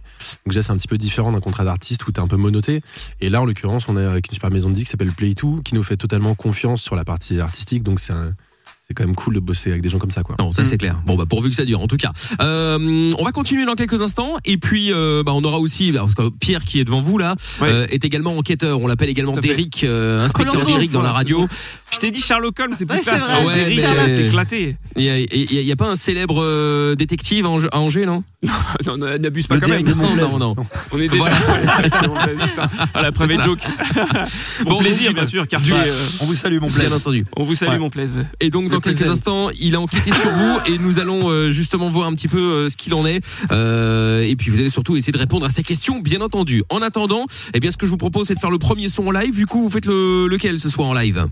[0.45, 2.81] Donc déjà, c'est un petit peu différent d'un contrat d'artiste où t'es un peu monoté.
[3.21, 5.63] Et là, en l'occurrence, on est avec une super maison de disques qui s'appelle Play2,
[5.63, 7.83] qui nous fait totalement confiance sur la partie artistique.
[7.83, 8.35] Donc c'est un-
[8.93, 10.37] c'est quand même cool de bosser avec des gens comme ça, quoi.
[10.39, 11.01] Non, ça c'est clair.
[11.07, 11.81] Bon bah pourvu que ça dure.
[11.81, 15.43] En tout cas, euh, on va continuer dans quelques instants et puis euh, bah on
[15.45, 17.69] aura aussi là, parce que Pierre qui est devant vous là Ouais.
[17.71, 18.81] euh, est également enquêteur.
[18.81, 19.33] On l'appelle également.
[19.37, 20.71] Derrick, euh, inspecteur Colombo.
[20.71, 21.49] Derrick dans la radio.
[21.91, 23.23] Je t'ai dit Sherlock Holmes, c'est plus Ouais, classe.
[23.23, 23.45] vrai.
[23.47, 24.77] Ouais, Derrick, mais- éclaté.
[24.97, 28.25] Il y y y a pas un célèbre euh, détective à Angers, non?
[28.87, 29.83] Non, non, N'abuse pas Le quand même.
[29.85, 30.55] De Non, non, non.
[30.91, 31.17] On est déjà.
[31.23, 31.37] Voilà.
[32.33, 32.69] Putain.
[32.95, 33.61] Ah, la private joke.
[34.65, 36.97] Bon, Bon plaisir, donc, bien sûr, car du- euh, On vous salue, mon Bien plaisir.
[36.97, 37.25] entendu.
[37.37, 37.79] on vous salue, Ouais.
[37.79, 38.25] mon plaisir.
[38.41, 41.89] Et donc dans quelques instants, il a enquêté sur vous et nous allons euh, justement
[41.91, 43.21] voir un petit peu euh, ce qu'il en est.
[43.53, 46.63] Euh, et puis vous allez surtout essayer de répondre à ces questions, bien entendu.
[46.71, 49.07] En attendant, eh bien ce que je vous propose, c'est de faire le premier son
[49.07, 49.35] en live.
[49.35, 51.27] Du coup, vous faites le, lequel ce soir en live?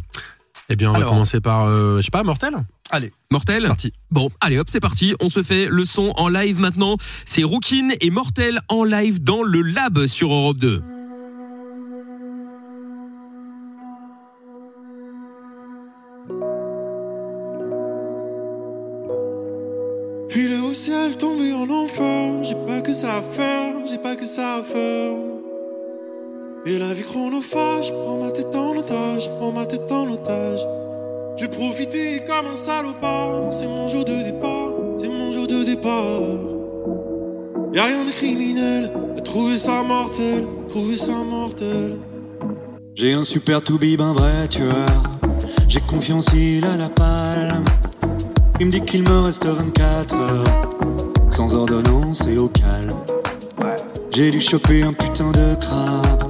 [0.73, 2.55] Eh bien, on va commencer par, euh, je sais pas, Mortel
[2.91, 3.93] Allez, Mortel parti.
[4.13, 5.15] Bon, allez hop, c'est parti.
[5.21, 6.97] On se fait le son en live maintenant.
[7.27, 10.83] C'est Rookin et Mortel en live dans le lab sur Europe 2.
[20.31, 22.45] Filer au ciel, tomber en enfer.
[22.45, 25.40] J'ai pas que ça à faire, j'ai pas que ça à faire.
[26.67, 30.61] Et la vie chronophage, prends ma tête en otage, prends ma tête en otage.
[31.39, 33.53] J'ai profité comme un salopard.
[33.53, 36.21] C'est mon jour de départ, c'est mon jour de départ.
[37.73, 41.97] Y'a rien de criminel, j'ai trouvé ça mortel, trouvé ça mortel.
[42.95, 45.03] J'ai un super toubib, un vrai tueur.
[45.67, 47.65] J'ai confiance, il a la palme.
[48.59, 50.61] Il me dit qu'il me reste 24 heures
[51.31, 52.93] Sans ordonnance et au calme
[54.11, 56.30] J'ai dû choper un putain de crabe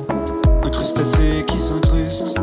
[0.91, 2.37] Un crustacé qui s'incruste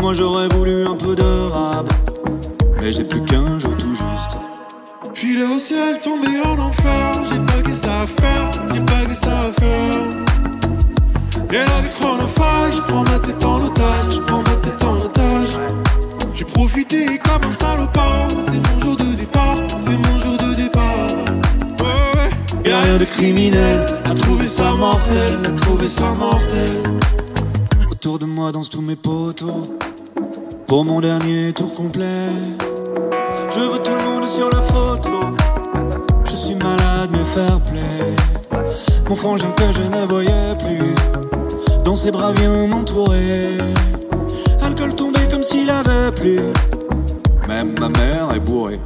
[0.00, 1.88] Moi j'aurais voulu un peu de rab
[2.78, 4.36] Mais j'ai plus qu'un jour tout juste
[5.14, 9.14] Filer au ciel, tomber en enfer J'ai pas que ça à faire, j'ai pas que
[9.14, 9.94] ça à faire
[11.50, 14.96] Et la vie chronophage, je prends ma tête en otage Je prends ma tête en
[14.96, 15.56] otage
[16.34, 21.08] j'ai profité comme un salopard, c'est mon jour de départ, c'est mon jour de départ.
[21.80, 22.70] Ouais, ouais.
[22.70, 26.98] Y'a rien de criminel, à trouver ça mortel, à trouver ça mortel.
[28.00, 29.70] Autour de moi dansent tous mes potos,
[30.68, 32.28] pour mon dernier tour complet.
[33.50, 35.10] Je veux tout le monde sur la photo,
[36.24, 38.62] je suis malade mais fair play.
[39.08, 41.82] mon frangin que je ne voyais plus.
[41.82, 43.58] Dans ses bras vient m'entourer.
[44.62, 46.38] Alcool tombé comme s'il avait plu.
[47.48, 48.78] Même ma mère est bourrée.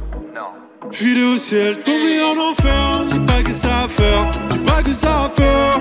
[0.89, 3.03] Filé au ciel, tombé en enfer.
[3.11, 5.79] J'ai pas que ça à faire, j'ai pas que ça à faire.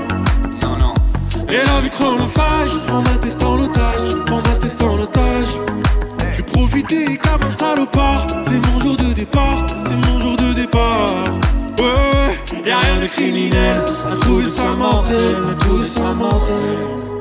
[1.52, 5.52] Et la vie chronophage, prends ma tête en otage, prends ma tête en otage.
[6.34, 11.24] J'ai profité comme un salopard, c'est mon jour de départ, c'est mon jour de départ.
[11.78, 16.56] Ouais, ouais, y'a rien de criminel, à trouver ça mortel, à trouver ça mortel.
[16.56, 17.11] Y'a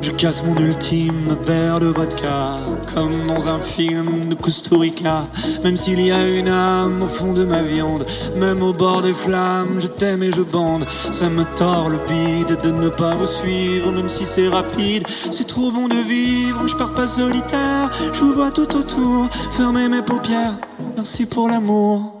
[0.00, 2.56] Je casse mon ultime verre de vodka,
[2.94, 5.24] comme dans un film de Costa Rica.
[5.62, 9.12] Même s'il y a une âme au fond de ma viande, même au bord des
[9.12, 10.86] flammes, je t'aime et je bande.
[11.12, 15.06] Ça me tord le bide de ne pas vous suivre, même si c'est rapide.
[15.30, 19.90] C'est trop bon de vivre, je pars pas solitaire, je vous vois tout autour, fermez
[19.90, 20.54] mes paupières.
[20.96, 22.19] Merci pour l'amour.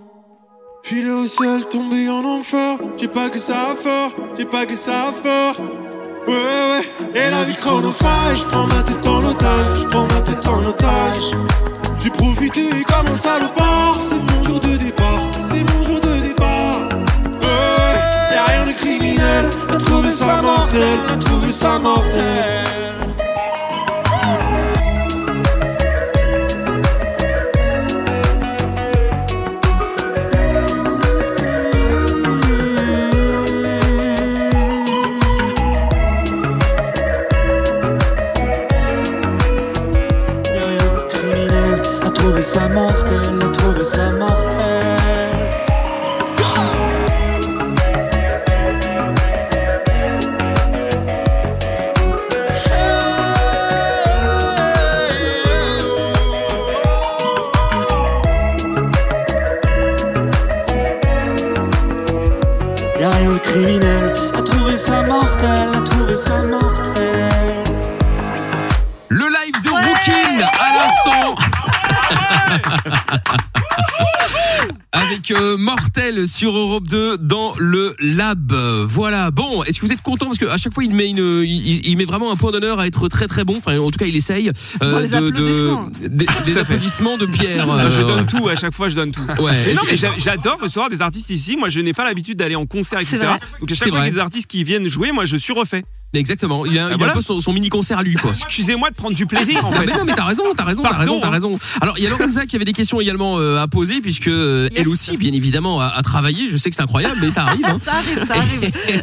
[0.90, 2.76] Filé au ciel, tombé en enfer.
[2.96, 5.54] J'ai pas que ça à faire, j'ai pas que ça à faire.
[6.26, 6.84] Ouais, ouais.
[7.14, 11.36] Et la vie chronophage, prends ma tête en otage, prends ma tête en otage.
[12.00, 16.80] J'ai profité comme un salopard, c'est mon jour de départ, c'est mon jour de départ.
[17.40, 18.34] Ouais.
[18.34, 22.69] Y'a rien de criminel, à trouver ça mortel, à trouver ça mortel.
[76.40, 78.50] Sur Europe 2 dans le lab.
[78.88, 79.30] Voilà.
[79.30, 80.24] Bon, est-ce que vous êtes content?
[80.24, 82.80] Parce que à chaque fois il met une, il, il met vraiment un point d'honneur
[82.80, 83.58] à être très très bon.
[83.58, 84.50] Enfin, en tout cas, il essaye
[84.80, 85.90] Dans les applaudissements.
[86.00, 87.68] des, des applaudissements de Pierre.
[87.70, 89.20] Ah, Je Euh, donne tout, à chaque fois je donne tout.
[89.38, 89.74] Ouais.
[90.16, 91.58] J'adore recevoir des artistes ici.
[91.58, 93.18] Moi, je n'ai pas l'habitude d'aller en concert, etc.
[93.60, 95.52] Donc, à chaque fois qu'il y a des artistes qui viennent jouer, moi, je suis
[95.52, 95.82] refait.
[96.12, 96.66] Exactement.
[96.66, 97.12] Il a, il a voilà.
[97.12, 98.32] un peu son, son mini concert à lui, quoi.
[98.32, 99.86] Excusez-moi de prendre du plaisir, en Non fait.
[99.86, 101.30] mais non mais t'as raison, t'as raison, t'as raison, t'as hein.
[101.30, 101.58] raison.
[101.80, 104.66] Alors il y a Lorenza qui avait des questions également euh, à poser puisque euh,
[104.72, 104.80] Yes.
[104.80, 106.29] elle aussi bien évidemment a, a travaillé.
[106.50, 107.64] Je sais que c'est incroyable mais ça arrive.
[107.66, 107.78] hein.
[107.84, 109.02] Ça arrive, ça arrive.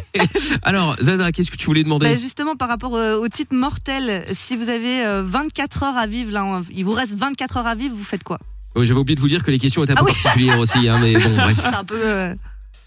[0.62, 2.06] Alors Zaza, qu'est-ce que tu voulais demander?
[2.14, 6.06] Bah, justement, par rapport euh, au titre mortel, si vous avez euh, 24 heures à
[6.06, 8.38] vivre, là, il vous reste 24 heures à vivre, vous faites quoi?
[8.76, 10.16] Oui, J'avais oublié de vous dire que les questions étaient un Ah peu oui.
[10.22, 11.58] particulières aussi, hein, mais bon bref.
[11.62, 12.00] C'est un peu.
[12.00, 12.34] euh,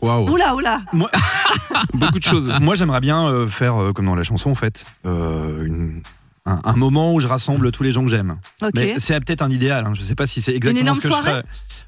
[0.02, 0.30] Waouh.
[0.32, 0.82] Oula, oula
[1.94, 2.52] Beaucoup de choses.
[2.60, 6.02] Moi, j'aimerais bien euh, faire euh, comme dans la chanson, en fait, euh, une-
[6.46, 8.38] un, un moment où je rassemble tous les gens que j'aime.
[8.74, 9.86] Mais c'est peut-être un idéal.
[9.86, 9.94] Hein.
[9.94, 11.44] Je sais pas si c'est exactement énorme ce que soirée je ferais.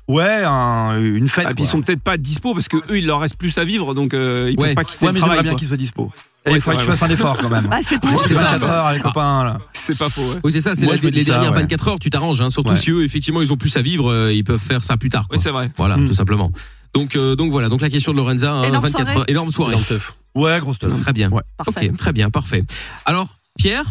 [0.10, 1.46] Ouais, un- une fête.
[1.50, 3.64] Ah, puis ils sont peut-être pas dispo parce que eux, il leur reste plus à
[3.64, 4.68] vivre, donc euh, ils Ouais.
[4.68, 5.38] peuvent pas quitter Ouais, le mais travail.
[5.38, 6.12] j'aimerais bien qu'ils soient dispo.
[6.46, 7.68] Et Ouais, il faudrait que je vrai, fasse un effort quand même.
[7.72, 8.34] Ah, c'est pour c'est.
[8.34, 9.44] 24 heures, les copains.
[9.46, 9.58] Là.
[9.72, 10.22] C'est pas faux.
[10.34, 10.40] ouais.
[10.44, 11.62] Oui, c'est ça, c'est les ça, dernières ouais.
[11.62, 12.76] 24 heures, tu t'arranges, hein, surtout Ouais.
[12.78, 15.30] si eux, effectivement, ils ont plus à vivre, euh, ils peuvent faire ça plus tard.
[15.30, 15.38] Quoi.
[15.38, 15.72] C'est vrai.
[15.78, 16.06] Voilà, Mm.
[16.06, 16.52] tout simplement.
[16.94, 19.20] Donc, euh, donc voilà, donc la question de Lorenza, hein, Énorme 24 soirée.
[19.20, 19.72] heures, énorme soirée.
[19.72, 20.14] Énorme teuf.
[20.36, 21.00] Ouais, grosse teuf.
[21.00, 21.32] Très bien.
[21.32, 21.42] Ouais.
[21.58, 21.90] Parfait.
[21.92, 22.64] Ok, très bien, parfait.
[23.06, 23.86] Alors, Pierre,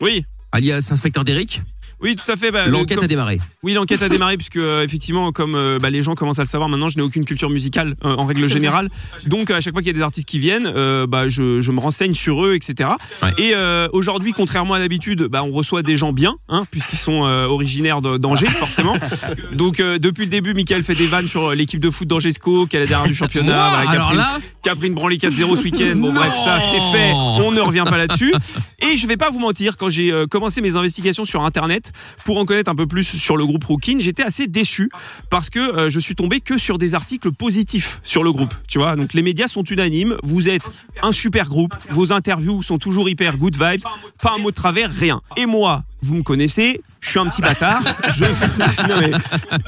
[0.00, 0.24] Oui.
[0.52, 1.62] alias inspecteur d'Eric,
[2.00, 2.50] Oui, tout à fait.
[2.50, 3.38] bah, l'enquête comme- a démarré.
[3.62, 6.48] Oui, l'enquête a démarré puisque euh, effectivement, comme euh, bah, les gens commencent à le
[6.48, 8.90] savoir maintenant, je n'ai aucune culture musicale euh, en règle générale.
[9.26, 11.72] Donc à chaque fois qu'il y a des artistes qui viennent, euh, bah, je, je
[11.72, 12.90] me renseigne sur eux, etc.
[13.22, 13.30] Ouais.
[13.38, 17.24] Et euh, aujourd'hui, contrairement à d'habitude, bah, on reçoit des gens bien, hein, puisqu'ils sont
[17.26, 18.96] euh, originaires d'Angers, forcément.
[19.52, 22.76] Donc euh, depuis le début, Michael fait des vannes sur l'équipe de foot d'Angesco, qui
[22.76, 24.86] est la dernière du championnat, Moi, voilà, qui, a alors pris, là, qui a pris
[24.88, 25.94] une branlée 4-0 ce week-end.
[25.96, 27.12] Bon bref, ça c'est fait.
[27.14, 28.34] On ne revient pas là-dessus.
[28.80, 31.85] Et je vais pas vous mentir, quand j'ai euh, commencé mes investigations sur Internet
[32.24, 34.90] pour en connaître un peu plus sur le groupe Rookin, j'étais assez déçu
[35.30, 38.54] parce que euh, je suis tombé que sur des articles positifs sur le groupe.
[38.68, 40.16] Tu vois, donc les médias sont unanimes.
[40.22, 40.68] Vous êtes
[41.02, 41.74] un super groupe.
[41.90, 43.82] Vos interviews sont toujours hyper good vibes.
[44.22, 45.20] Pas un mot de travers, rien.
[45.36, 47.82] Et moi, vous me connaissez, je suis un petit bâtard.
[48.10, 48.24] Je,
[48.88, 49.10] non, mais,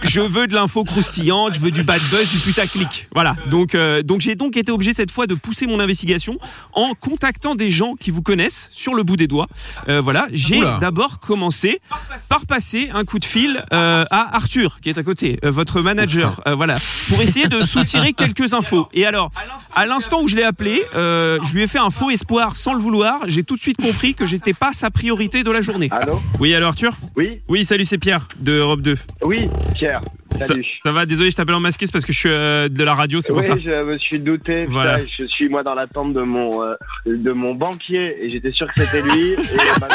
[0.03, 3.09] je veux de l'info croustillante, je veux du bad buzz, du putaclic.
[3.12, 3.37] Voilà.
[3.51, 6.38] Donc, euh, donc j'ai donc été obligé cette fois de pousser mon investigation
[6.72, 9.48] en contactant des gens qui vous connaissent sur le bout des doigts.
[9.88, 10.29] Euh, voilà.
[10.33, 11.81] J'ai d'abord commencé
[12.29, 15.81] par passer un coup de fil euh, à Arthur, qui est à côté, euh, votre
[15.81, 16.40] manager.
[16.46, 16.77] Euh, voilà.
[17.09, 18.88] Pour essayer de soutirer quelques infos.
[18.92, 19.31] Et alors,
[19.74, 22.74] à l'instant où je l'ai appelé, euh, je lui ai fait un faux espoir sans
[22.74, 23.20] le vouloir.
[23.27, 25.88] J'ai tout de suite compris que j'étais pas sa priorité de la journée.
[25.90, 26.20] Allô?
[26.41, 26.93] Oui, alors Arthur?
[27.17, 28.97] Oui Oui, salut, c'est Pierre de Europe 2.
[29.25, 30.01] Oui, Pierre.
[30.38, 30.64] Ça, Salut.
[30.83, 32.94] ça va, désolé, je t'appelle en masqué, c'est parce que je suis euh, de la
[32.94, 33.57] radio, c'est pour Oui, ça.
[33.59, 34.62] je me suis douté.
[34.62, 35.01] putain, Voilà.
[35.05, 36.74] Je suis moi dans l'attente de mon euh,
[37.07, 39.33] de mon banquier et j'étais sûr que c'était lui.
[39.33, 39.37] Et,
[39.81, 39.88] bah,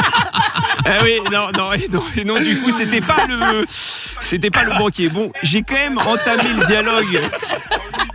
[0.86, 4.64] Eh oui, non, non, et non, et non, du coup, c'était pas le, c'était pas
[4.64, 5.10] le banquier.
[5.10, 7.20] Bon, j'ai quand même entamé le dialogue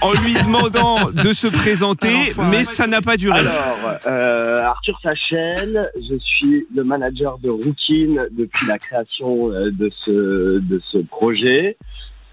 [0.00, 3.38] en lui demandant de se présenter, mais ça n'a pas duré.
[3.40, 10.60] alors, euh, Arthur Sachel, je suis le manager de Rookin depuis la création de ce
[10.60, 11.76] de ce projet.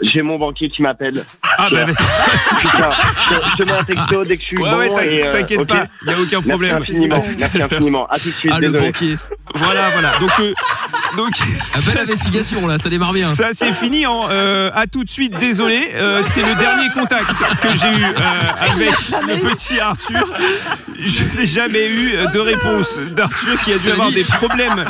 [0.01, 1.23] J'ai mon banquier qui m'appelle.
[1.57, 2.89] ah bah, bah, c'est- Putain,
[3.29, 5.59] je, je te mets un texto dès que je suis ouais, bon ouais, euh, t'inquiète
[5.59, 5.67] ok.
[5.67, 6.71] pas, y a aucun problème.
[6.73, 7.21] Merci infiniment.
[7.39, 8.07] Merci infiniment.
[8.07, 8.51] À tout de suite.
[8.53, 9.15] Ah, le banquier.
[9.55, 10.11] Voilà, voilà.
[10.19, 10.53] Donc, euh,
[11.15, 13.33] donc, Ah, belle ça, investigation, là, ça démarre bien.
[13.33, 17.31] Ça c'est fini en euh, à tout de suite désolé Euh, c'est le dernier contact
[17.61, 18.11] que j'ai eu euh,
[18.59, 18.91] avec
[19.27, 20.27] le petit Arthur
[20.97, 24.85] je n'ai jamais eu de réponse d'Arthur qui a dû avoir dit- des problèmes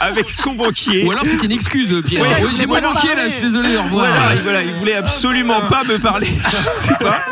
[0.00, 2.22] avec son banquier Ou alors c'était une excuse, Pierre.
[2.22, 4.06] Ouais, oui, j'ai mon banquier là, je suis désolé, au revoir.
[4.08, 6.28] voilà, il- voilà, il voulait absolument pas me parler.
[6.82, 7.22] Je sais pas.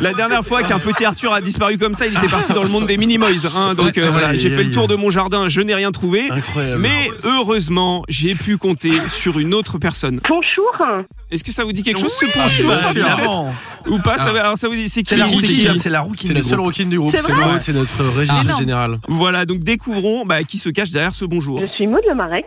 [0.00, 2.68] La dernière fois qu'un petit Arthur a disparu comme ça, il était parti dans le
[2.68, 3.46] monde des Minimoys.
[3.54, 5.90] Hein, donc Ouais, euh, voilà, j'ai fait le tour de mon jardin, je n'ai rien
[5.92, 6.28] trouvé.
[6.30, 6.80] Incroyable.
[6.80, 10.20] Mais heureusement, j'ai pu compter sur une autre personne.
[10.28, 11.04] Bonjour.
[11.30, 13.50] Est-ce que ça vous dit quelque chose ce Ah, poncho bah,
[13.90, 16.00] ou pas ça, va- Alors ça vous dit c'est qui C'est la rouquine, c'est la
[16.00, 16.66] rouquine C'est la du seule groupe.
[16.68, 17.10] roquine du groupe.
[17.10, 18.58] C'est vrai notre régisseur énorme.
[18.60, 18.98] général.
[19.08, 21.60] Voilà, donc découvrons bah, qui se cache derrière ce bonjour.
[21.60, 22.46] Je suis Maud Lemarec.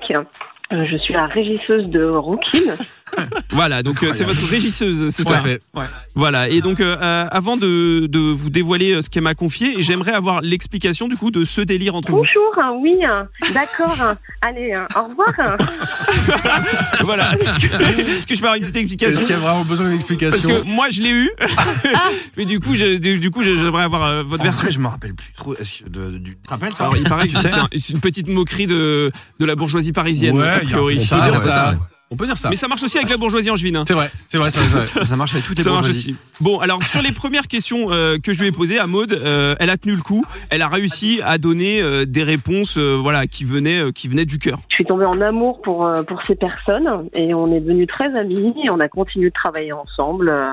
[0.73, 2.59] Euh, Je suis la régisseuse de Rookin.
[3.49, 5.61] Voilà, donc euh, c'est votre régisseuse, c'est Tout à ça fait.
[6.15, 10.13] Voilà, et donc euh, euh, avant de, de vous dévoiler ce qu'elle m'a confié, j'aimerais
[10.13, 12.19] avoir l'explication du coup de ce délire entre vous.
[12.19, 13.97] Bonjour, hein, oui, hein, d'accord.
[14.01, 14.15] hein.
[14.41, 15.33] Allez, hein, au revoir.
[15.39, 15.57] hein.
[17.01, 17.67] voilà, est-ce que,
[18.27, 20.11] que je peux avoir une petite Est-ce explication qu'il y a vraiment besoin d'une Parce
[20.11, 21.29] explication que moi je l'ai eu,
[22.37, 24.63] mais du coup, je, du coup j'aimerais avoir euh, votre En version.
[24.63, 25.55] vrai, je me rappelle plus trop.
[25.55, 28.27] Tu te rappelles toi Alors il paraît que Tu sais c'est un- c'est une petite
[28.27, 30.95] moquerie de, de la bourgeoisie parisienne, Ouais, a il y a un priori.
[30.97, 31.77] peu On ça, ouais.
[32.13, 32.49] On peut dire ça.
[32.49, 33.77] Mais ça marche aussi avec la bourgeoisie angevine.
[33.77, 33.83] hein.
[33.87, 34.49] C'est vrai, c'est vrai.
[34.51, 36.15] Ça marche avec toutes les Ça marche aussi.
[36.41, 39.55] Bon, alors sur les premières questions euh, que je lui ai posées à Maude, euh,
[39.59, 40.25] elle a tenu le coup.
[40.49, 44.25] Elle a réussi à donner euh, des réponses, euh, voilà, qui venaient, euh, qui venaient
[44.25, 44.59] du cœur.
[44.69, 48.13] Je suis tombée en amour pour, euh, pour ces personnes et on est devenus très
[48.17, 50.43] amis et on a continué de travailler ensemble euh,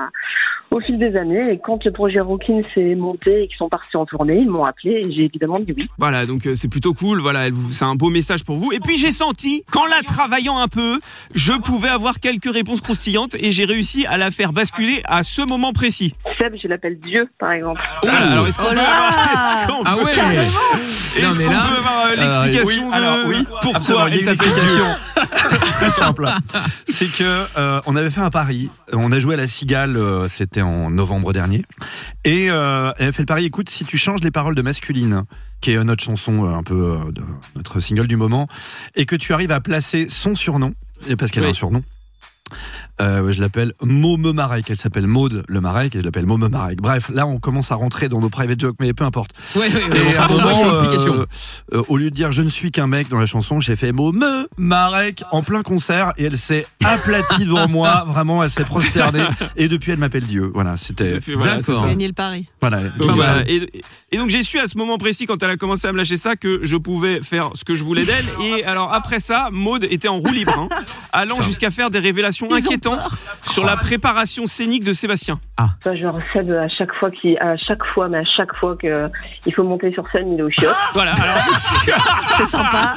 [0.71, 1.51] au fil des années.
[1.51, 4.65] Et quand le projet Rookin s'est monté et qu'ils sont partis en tournée, ils m'ont
[4.65, 5.87] appelé et j'ai évidemment dit oui.
[5.97, 7.19] Voilà, donc euh, c'est plutôt cool.
[7.21, 8.71] Voilà, c'est un beau message pour vous.
[8.71, 10.99] Et puis j'ai senti qu'en la travaillant un peu,
[11.33, 15.41] je pouvais avoir quelques réponses croustillantes et j'ai réussi à la faire basculer à ce
[15.41, 16.13] moment précis.
[16.39, 17.81] Seb, je l'appelle Dieu, par exemple.
[18.03, 20.11] Voilà, alors est-ce qu'on Oh peut avoir, Ah ouais
[21.17, 24.37] est-ce qu'on peut avoir euh, l'explication alors, oui, pourquoi Absolument, il y a elle une
[24.37, 26.25] s'appelle Dieu explication très simple.
[26.87, 28.69] C'est que euh, on avait fait un pari.
[28.93, 30.27] On a joué à la Cigale, euh,
[30.59, 31.63] c'était en novembre dernier,
[32.25, 33.45] et euh, elle a fait le pari.
[33.45, 35.23] Écoute, si tu changes les paroles de masculine,
[35.61, 37.21] qui est euh, notre chanson euh, un peu euh, de
[37.55, 38.47] notre single du moment,
[38.95, 40.71] et que tu arrives à placer son surnom,
[41.07, 41.83] et parce qu'elle a un surnom.
[43.01, 44.65] Euh, je l'appelle Môme Marek.
[44.69, 46.79] Elle s'appelle Maude Le Marek et je l'appelle Môme Marek.
[46.81, 49.31] Bref, là, on commence à rentrer dans nos private jokes, mais peu importe.
[49.55, 51.25] Ouais, ouais, ouais, Et à un moment, euh,
[51.73, 53.91] euh, au lieu de dire je ne suis qu'un mec dans la chanson, j'ai fait
[53.91, 58.63] mot me Marek en plein concert et elle s'est aplatie devant moi, vraiment elle s'est
[58.65, 59.23] prosternée
[59.55, 60.49] et depuis elle m'appelle Dieu.
[60.53, 61.71] Voilà, c'était Et puis voilà, c'est.
[61.71, 62.47] Gagner le pari.
[62.61, 62.89] voilà.
[62.97, 63.43] Donc, voilà.
[63.49, 63.69] et,
[64.11, 66.17] et donc j'ai su à ce moment précis quand elle a commencé à me lâcher
[66.17, 69.85] ça que je pouvais faire ce que je voulais d'elle et alors après ça Maude
[69.89, 70.67] était en roue libre hein,
[71.13, 72.88] allant jusqu'à faire des révélations Ils ont
[73.47, 75.39] sur la préparation scénique de Sébastien.
[75.57, 79.07] Enfin, genre Seb, à chaque fois qu'il, à chaque fois, mais à chaque fois que
[79.45, 80.73] il faut monter sur scène, il est au chiottes.
[80.93, 81.43] Voilà, alors
[82.37, 82.95] C'est sympa.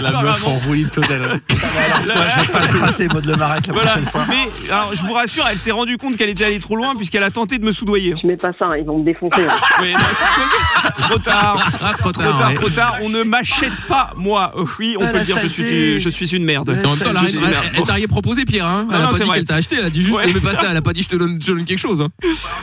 [0.00, 1.40] La meuf en roue libre totale.
[1.50, 3.90] je vais pas le rater, Maud Le Marek la voilà.
[3.92, 4.24] prochaine fois.
[4.28, 7.22] Mais alors je vous rassure, elle s'est rendue compte qu'elle était allée trop loin puisqu'elle
[7.22, 8.14] a tenté de me soudoyer.
[8.22, 9.42] Je mets pas ça, hein, ils vont me défoncer.
[9.42, 9.52] hein.
[9.82, 9.92] Oui,
[10.98, 11.58] trop tard.
[11.82, 12.38] Ah, trop Trop tard.
[12.38, 12.54] tard, ouais.
[12.54, 14.52] trop tard, on ne m'achète pas, moi.
[14.56, 16.68] Euh, Oui, on Ah, peut dire, je suis, je suis une merde.
[16.70, 17.60] En même temps, elle Je rien-
[18.56, 18.62] elle.
[18.62, 18.84] Hein.
[18.84, 19.76] Non, Elle a non, pas dit qu'elle t'a acheté.
[19.78, 20.32] Elle a dit juste Ouais.
[20.40, 20.68] pas ça.
[20.70, 22.00] Elle a pas dit je te donne, je te donne quelque chose.
[22.00, 22.08] Hein.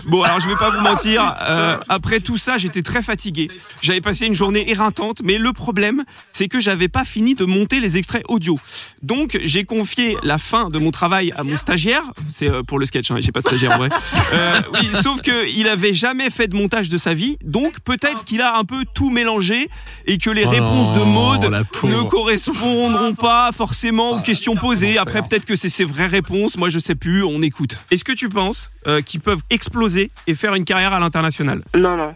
[0.05, 1.35] Bon, alors je vais pas vous mentir.
[1.41, 3.49] euh, après tout ça, j'étais très fatigué.
[3.81, 7.79] J'avais passé une journée éreintante, mais le problème, c'est que j'avais pas fini de monter
[7.79, 8.57] les extraits audio.
[9.01, 12.03] Donc, j'ai confié la fin de mon travail à mon stagiaire.
[12.29, 13.89] C'est euh, pour le sketch, hein, j'ai pas de stagiaire en vrai.
[14.33, 18.23] Euh, oui, sauf que il avait jamais fait de montage de sa vie, donc peut-être
[18.23, 19.69] qu'il a un peu tout mélangé
[20.05, 21.43] et que les Oh réponses de Maude
[21.83, 24.97] ne correspondront pas forcément aux questions posées.
[24.97, 26.57] Après, peut-être que c'est ses vraies réponses.
[26.57, 27.23] Moi, je sais plus.
[27.23, 27.77] On écoute.
[27.91, 31.63] Est-ce que tu penses euh, qu'ils peuvent exploser et faire une carrière à l'international?
[31.75, 32.15] Non, non.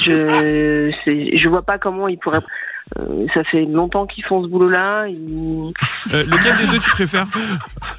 [0.00, 2.40] Je, je vois pas comment ils pourraient.
[2.98, 5.06] euh, ça fait longtemps qu'ils font ce boulot-là.
[5.08, 5.72] Ils...
[6.12, 7.26] Euh, Lequel des deux tu préfères?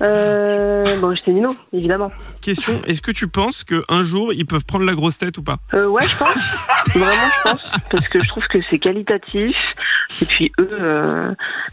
[0.01, 2.11] Euh, bon, j'étais Nino, évidemment.
[2.41, 5.43] Question est-ce que tu penses que un jour ils peuvent prendre la grosse tête ou
[5.43, 5.57] pas?
[5.73, 6.95] Ouais, je pense.
[6.95, 7.71] Vraiment, je pense.
[7.89, 9.55] Parce que je trouve que c'est qualitatif.
[10.21, 10.77] Et puis eux,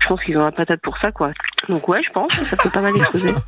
[0.01, 1.31] je pense qu'ils ont la patate pour ça, quoi.
[1.69, 2.33] Donc ouais, je pense.
[2.51, 3.33] Ça peut pas mal exploser.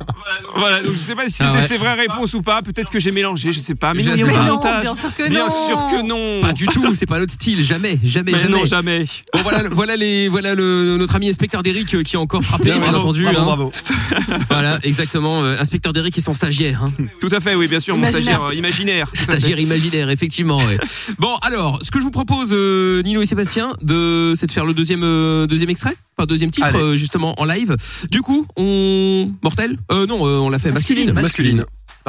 [0.55, 1.67] Voilà, donc je sais pas si Ah c'était ouais.
[1.67, 2.61] ses vraies réponses ou pas.
[2.61, 3.93] Peut-être que j'ai mélangé, je sais pas.
[3.93, 4.31] Mais Je sais pas.
[4.31, 4.81] de Non, montage.
[4.83, 5.65] bien sûr que Bien non.
[5.67, 6.41] sûr que non.
[6.41, 6.93] Pas du tout.
[6.95, 7.61] C'est pas notre style.
[7.63, 8.49] Jamais, jamais, Mais jamais.
[8.57, 9.05] non, jamais.
[9.33, 12.65] Bon voilà, voilà les, voilà le, notre ami inspecteur d'Eric euh, qui a encore frappé,
[12.65, 13.23] bien, bravo, entendu.
[13.23, 13.43] bravo, hein.
[13.45, 13.71] bravo.
[14.49, 15.43] Voilà, exactement.
[15.43, 16.83] euh, inspecteur d'Eric et son stagiaire.
[16.83, 16.91] Hein.
[17.19, 18.21] Tout à fait, oui, bien sûr, mon Imaginaire.
[18.23, 19.07] stagiaire euh, imaginaire.
[19.13, 20.57] Stagiaire imaginaire, effectivement.
[20.57, 20.77] ouais.
[21.19, 24.65] Bon, alors, ce que je vous propose, euh, Nino et Sébastien, de, c'est de faire
[24.65, 27.75] le deuxième, euh, deuxième extrait, enfin deuxième titre, euh, justement en live.
[28.11, 29.77] Du coup, on mortel?
[29.91, 31.11] Euh, Non, euh, on l'a fait masculine.
[31.11, 31.63] Masculine.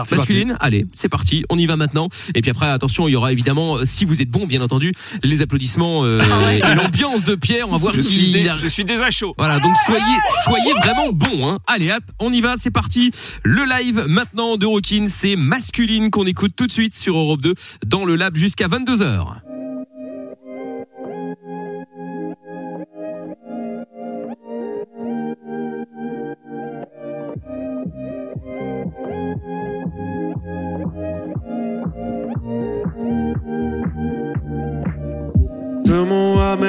[0.05, 2.11] C'est Masculine, allez, c'est parti, on y va maintenant.
[2.35, 4.93] Et puis après, attention, il y aura évidemment, euh, si vous êtes bon, bien entendu,
[5.25, 6.21] les applaudissements euh,
[6.53, 7.67] et l'ambiance de Pierre.
[7.67, 9.35] On va voir Je suis, dé- a- je suis déjà chaud.
[9.39, 10.03] Voilà, donc soyez,
[10.45, 11.49] soyez vraiment bons.
[11.49, 11.61] Hein.
[11.67, 13.11] Allez, hop, on y va, c'est parti.
[13.43, 17.55] Le live maintenant de Rockin, c'est masculine qu'on écoute tout de suite sur Europe 2
[17.87, 18.99] dans le lab jusqu'à 22h.
[18.99, 19.46] De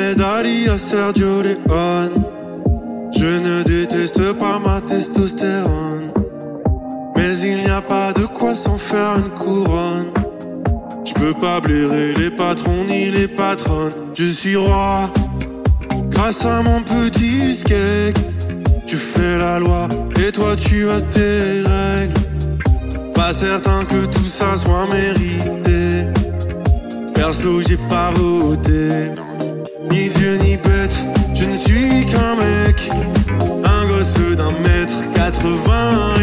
[0.07, 2.23] Mohamed Ali à Sergio Leone.
[3.13, 6.13] Je ne déteste pas ma testostérone.
[7.15, 10.11] Mais il n'y a pas de quoi s'en faire une couronne.
[11.03, 13.91] Je peux pas blairer les patrons ni les patronnes.
[14.13, 15.09] Je suis roi
[16.09, 18.17] Grâce à mon petit skate.
[18.85, 19.89] Tu fais la loi
[20.25, 23.11] et toi tu as tes règles.
[23.13, 26.05] Pas certain que tout ça soit mérité.
[27.13, 29.11] Perso, j'ai pas voté.
[29.89, 30.95] Ni Dieu ni bête,
[31.33, 32.89] je ne suis qu'un mec.
[33.63, 36.16] Un gosse d'un mètre 80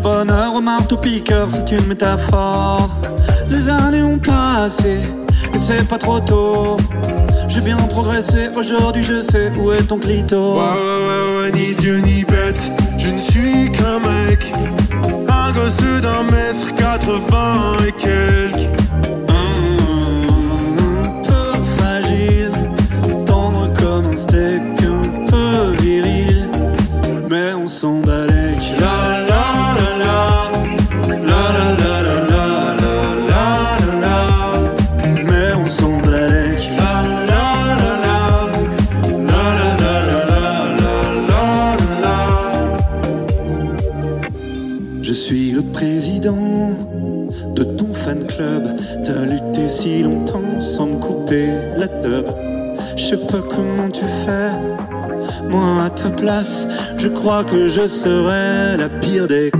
[0.00, 2.88] Je te donne du bonheur au piqueur, c'est une métaphore.
[3.50, 5.00] Les années ont passé,
[5.52, 6.78] et c'est pas trop tôt.
[7.48, 10.54] J'ai bien progressé, aujourd'hui je sais où est ton clito.
[10.54, 14.52] Ouais, ouais, ouais, ni Dieu ni bête, je ne suis qu'un mec.
[15.28, 18.79] Un gosse d'un mètre 80 et quelques.
[56.98, 59.50] Je crois que je serais la pire des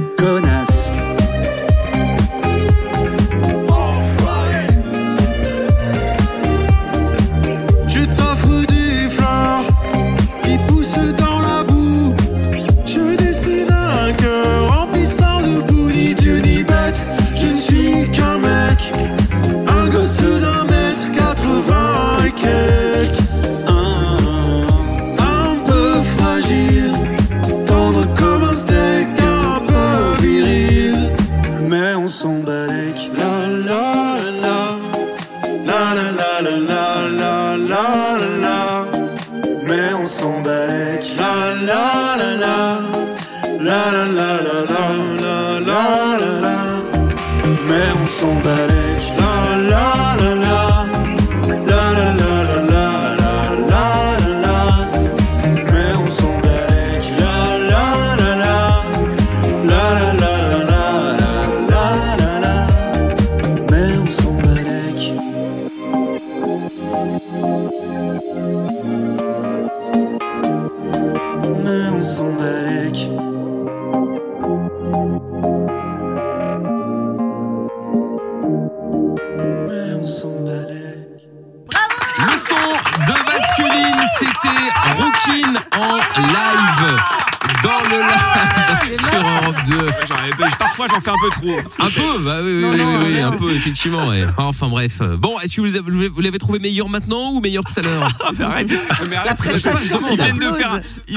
[93.80, 94.08] effectivement.
[94.08, 94.24] ouais.
[94.36, 95.00] Enfin bref.
[95.18, 98.08] Bon, est-ce que vous l'avez- trouvé meilleur maintenant ou meilleur tout à l'heure
[98.40, 98.66] Ah, ils,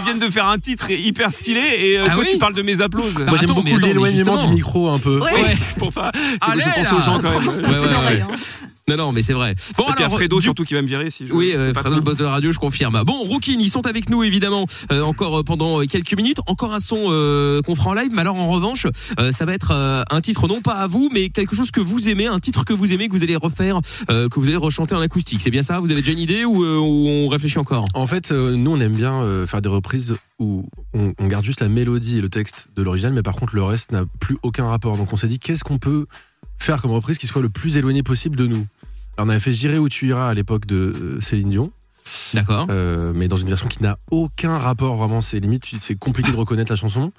[0.01, 2.61] viennent de faire, un titre hyper stylé et euh, Ah toi oui tu parles de
[2.61, 3.15] mes applauses.
[3.15, 5.19] Moi j'aime beaucoup l'éloignement du micro un peu.
[5.19, 5.33] Ouais.
[5.33, 5.55] Ouais.
[5.77, 6.11] pour pas.
[6.13, 6.97] Je, Allez, je pense là.
[6.97, 7.61] aux gens quand même.
[8.89, 9.55] Non, non, mais c'est vrai.
[9.77, 12.01] Bon, alors, Fredo du surtout qui va me virer si je Oui, euh, Fredo, le
[12.01, 13.01] boss de la radio, je confirme.
[13.05, 16.39] Bon, Rookin, ils sont avec nous évidemment euh, encore euh, pendant quelques minutes.
[16.47, 18.87] Encore un son euh, qu'on fera en live, mais alors en revanche,
[19.19, 21.79] euh, ça va être euh, un titre non pas à vous, mais quelque chose que
[21.79, 23.79] vous aimez, un titre que vous aimez, que vous allez refaire,
[24.11, 25.39] euh, que vous allez rechanter en acoustique.
[25.41, 25.79] C'est bien ça?
[25.79, 27.85] Vous avez déjà une idée ou, euh, ou on réfléchit encore?
[27.93, 31.45] En fait, euh, nous on aime bien euh, faire des reprises où on, on garde
[31.45, 34.37] juste la mélodie et le texte de l'original, mais par contre le reste n'a plus
[34.43, 34.97] aucun rapport.
[34.97, 36.05] Donc on s'est dit qu'est-ce qu'on peut
[36.57, 38.65] faire comme reprise qui soit le plus éloigné possible de nous.
[39.17, 41.71] Alors on avait fait J'irai où tu iras à l'époque de euh, Céline Dion,
[42.33, 45.21] D'accord, euh, mais dans une version qui n'a aucun rapport vraiment.
[45.21, 47.11] C'est limite, c'est compliqué de reconnaître la chanson.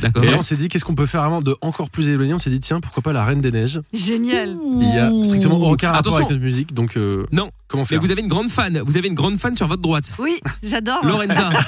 [0.00, 0.24] D'accord.
[0.24, 2.34] Et là on s'est dit qu'est-ce qu'on peut faire vraiment de encore plus éloigné?
[2.34, 3.80] On s'est dit tiens pourquoi pas la Reine des Neiges?
[3.92, 4.56] Génial.
[4.80, 7.86] Il y a strictement aucun rapport Attention, avec notre musique, donc euh, Non, comment mais
[7.86, 8.82] faire vous avez une grande fan.
[8.86, 10.12] Vous avez une grande fan sur votre droite.
[10.18, 11.04] Oui, j'adore.
[11.04, 11.50] Lorenza.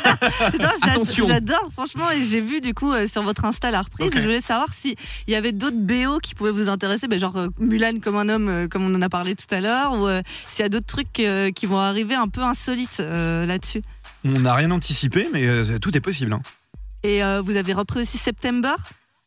[0.61, 1.27] Non, j'ad- Attention.
[1.29, 4.07] J'adore, franchement, et j'ai vu du coup euh, sur votre Insta la reprise.
[4.09, 4.15] Ok.
[4.17, 4.95] et Je voulais savoir s'il
[5.29, 8.49] y avait d'autres BO qui pouvaient vous intéresser, ben, genre euh, Mulan comme un homme,
[8.49, 10.87] euh, comme on en a parlé tout à l'heure, ou euh, s'il y a d'autres
[10.87, 13.83] trucs euh, qui vont arriver un peu insolites euh, là-dessus.
[14.25, 16.33] On n'a rien anticipé, mais euh, tout est possible.
[16.33, 16.41] hein.
[17.05, 18.75] Et euh, vous avez repris aussi September.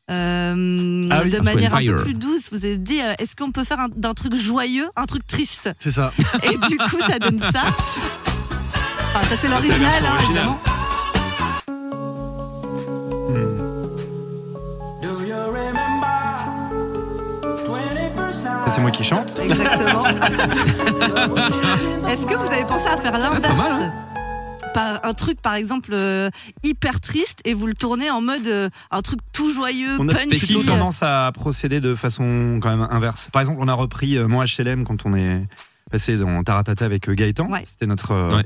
[0.10, 3.52] euh, Ah oui, de manière un peu plus douce, vous avez dit euh, est-ce qu'on
[3.52, 5.70] peut faire un- d'un truc joyeux un truc triste?
[5.80, 6.12] C'est ça.
[6.44, 7.62] Et du coup, ça donne ça.
[9.14, 10.60] Enfin, ça, c'est l'original, hein, évidemment.
[18.34, 19.40] Ça, c'est moi qui chante.
[19.40, 20.06] Exactement.
[22.10, 23.44] Est-ce que vous avez pensé à faire l'inverse?
[24.78, 26.30] Par un truc par exemple euh,
[26.64, 30.14] hyper triste et vous le tournez en mode euh, un truc tout joyeux, On a
[30.14, 30.46] punchy.
[30.54, 33.30] plutôt tendance à procéder de façon quand même inverse.
[33.32, 35.42] Par exemple, on a repris euh, Mon HLM quand on est
[35.90, 37.50] passé dans Taratata avec euh, Gaëtan.
[37.50, 37.64] Ouais.
[37.66, 38.44] C'était notre euh, Ouais.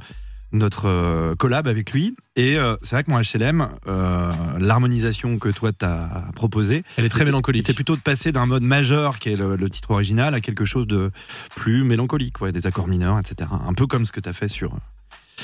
[0.53, 2.15] notre euh, collab avec lui.
[2.35, 7.09] Et euh, c'est vrai que Mon HLM, euh, l'harmonisation que toi t'as proposée, Elle est
[7.09, 7.63] très mélancolique.
[7.65, 10.65] c'était plutôt de passer d'un mode majeur qui est le, le titre original à quelque
[10.65, 11.11] chose de
[11.55, 13.49] plus mélancolique, ouais, des accords mineurs, etc.
[13.67, 14.77] Un peu comme ce que t'as fait sur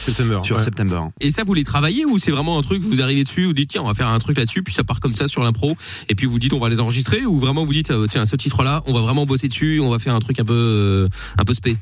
[0.05, 0.39] September.
[0.43, 0.63] sur ouais.
[0.63, 1.01] September.
[1.19, 3.69] Et ça, vous les travaillez ou c'est vraiment un truc, vous arrivez dessus, vous dites
[3.71, 5.75] tiens, on va faire un truc là-dessus, puis ça part comme ça sur l'impro,
[6.09, 8.35] et puis vous dites on va les enregistrer, ou vraiment vous dites euh, tiens, ce
[8.35, 11.43] titre-là, on va vraiment bosser dessus, on va faire un truc un peu, euh, un
[11.43, 11.77] peu spé.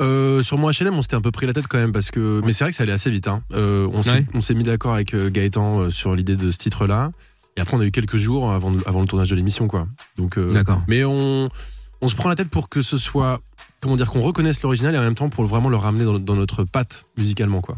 [0.00, 2.40] Euh, sur mon HLM, on s'était un peu pris la tête quand même parce que,
[2.44, 3.26] mais c'est vrai que ça allait assez vite.
[3.26, 3.42] Hein.
[3.52, 4.26] Euh, on s'est Ouais.
[4.34, 7.10] on s'est mis d'accord avec Gaëtan sur l'idée de ce titre-là.
[7.56, 9.88] Et après, on a eu quelques jours avant, avant le tournage de l'émission, quoi.
[10.16, 10.80] Donc, euh, D'accord.
[10.86, 11.48] Mais on,
[12.00, 13.40] on se prend la tête pour que ce soit,
[13.80, 16.34] comment dire, qu'on reconnaisse l'original et en même temps pour vraiment le ramener dans, dans
[16.36, 17.76] notre patte musicalement, quoi.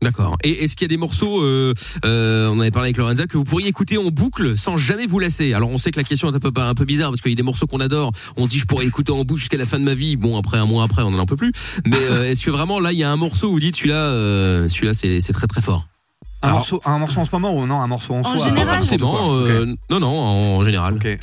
[0.00, 0.36] D'accord.
[0.42, 1.74] Et est-ce qu'il y a des morceaux, euh,
[2.04, 5.20] euh, on avait parlé avec Lorenza, que vous pourriez écouter en boucle sans jamais vous
[5.20, 5.52] lasser?
[5.54, 7.34] Alors on sait que la question est un peu, un peu bizarre parce qu'il y
[7.34, 9.64] a des morceaux qu'on adore, on se dit je pourrais écouter en boucle jusqu'à la
[9.66, 10.16] fin de ma vie.
[10.16, 11.52] Bon après un mois après on en peut plus.
[11.86, 13.94] Mais euh, est-ce que vraiment là il y a un morceau où vous dites celui-là,
[13.94, 15.86] euh, celui-là c'est c'est très très fort?
[16.42, 18.48] Un, morceau, un morceau en ce moment ou non Un morceau en, En soi?
[18.48, 18.66] général.
[18.66, 19.36] Pas forcément.
[19.36, 20.94] euh, Non non en général.
[20.94, 21.16] Ok.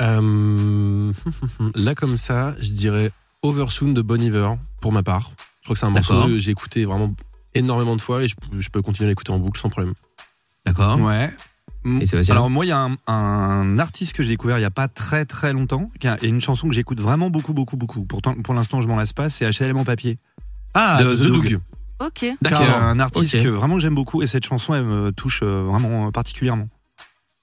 [0.00, 1.12] Euh,
[1.74, 3.10] là, comme ça, je dirais
[3.42, 5.32] Oversoon de Bon Iver, pour ma part.
[5.60, 7.14] Je crois que c'est un morceau que j'ai écouté vraiment
[7.54, 9.94] énormément de fois et je, peux- je peux continuer à l'écouter en boucle sans problème.
[10.66, 11.00] D'accord.
[11.00, 11.34] Ouais.
[12.00, 14.66] Et Sébastien Alors moi, il y a un, un artiste que j'ai découvert il y
[14.66, 17.76] a pas très très longtemps, qui a- et une chanson que j'écoute vraiment beaucoup beaucoup
[17.76, 18.04] beaucoup.
[18.04, 19.30] Pourtant, pour l'instant, je m'en lasse pas.
[19.30, 20.18] C'est HLM en papier.
[20.74, 21.48] Ah, de The The Doug.
[21.50, 21.60] Doug.
[22.00, 22.26] Ok.
[22.42, 22.60] D'accord.
[22.82, 26.08] un artiste que vraiment que j'aime beaucoup et cette chanson elle me touche euh, vraiment
[26.08, 26.66] euh, particulièrement.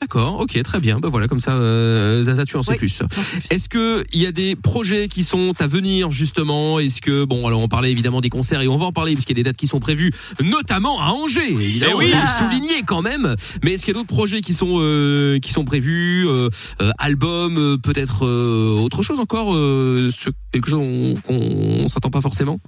[0.06, 1.00] D'accord, ok, très bien.
[1.00, 2.78] Ben voilà, comme ça, euh, Zaza, tu en sais Oui.
[2.78, 3.02] plus.
[3.50, 6.80] Est-ce que il y a des projets qui sont à venir justement?
[6.80, 9.26] Est-ce que bon, alors on parlait évidemment des concerts et on va en parler parce
[9.26, 10.12] qu'il y a des dates qui sont prévues,
[10.44, 11.50] notamment à Angers.
[11.50, 12.12] Évidemment, Eh oui.
[12.14, 13.36] le souligner quand même.
[13.64, 16.50] Mais est-ce qu'il y a d'autres projets qui sont euh, qui sont prévus euh,
[16.84, 20.12] euh, Albums, euh, peut-être euh, autre chose encore, euh,
[20.52, 22.60] quelque chose qu'on qu'on s'attend pas forcément?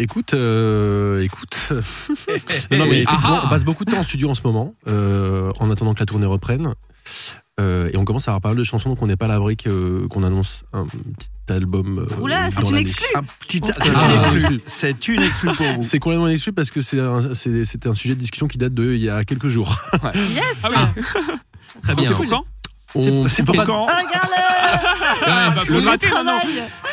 [0.00, 1.56] Écoute, euh, écoute.
[2.70, 3.42] non, non, mais Ah ah.
[3.44, 6.06] on passe beaucoup de temps en studio en ce moment, euh, en attendant que la
[6.06, 6.72] tournée reprenne.
[7.60, 9.28] Euh, et on commence à avoir pas mal de chansons, donc on n'est pas à
[9.28, 12.06] l'abri que- qu'on annonce un petit album.
[12.08, 12.88] euh, Oula, c'est dans une l'année.
[12.88, 13.06] exclue.
[13.16, 13.88] Un petit, Ah, c'est
[14.30, 14.60] une exclue.
[14.68, 15.82] C'est une exclue pour vous.
[15.82, 18.74] C'est complètement exclu parce que c'est un, c'est- c'était un sujet de discussion qui date
[18.74, 19.76] de il y a quelques jours.
[20.14, 21.02] Yes Ah oui.
[21.82, 22.04] Très bien.
[22.04, 22.44] C'est On,
[22.92, 26.38] C'est on pas- quand Ah, le gratter maintenant.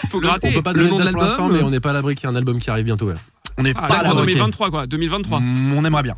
[0.10, 0.52] Faut on gratter.
[0.52, 2.16] peut pas Le donner nom de date pour l'instant, mais on n'est pas à l'abri
[2.16, 3.08] qu'il y ait un album qui arrive bientôt.
[3.08, 3.14] Ouais.
[3.58, 4.12] On n'est Ah, pas là.
[4.14, 4.18] ok.
[4.20, 5.40] 2023 quoi, 2023.
[5.40, 6.16] Mm, On aimerait bien.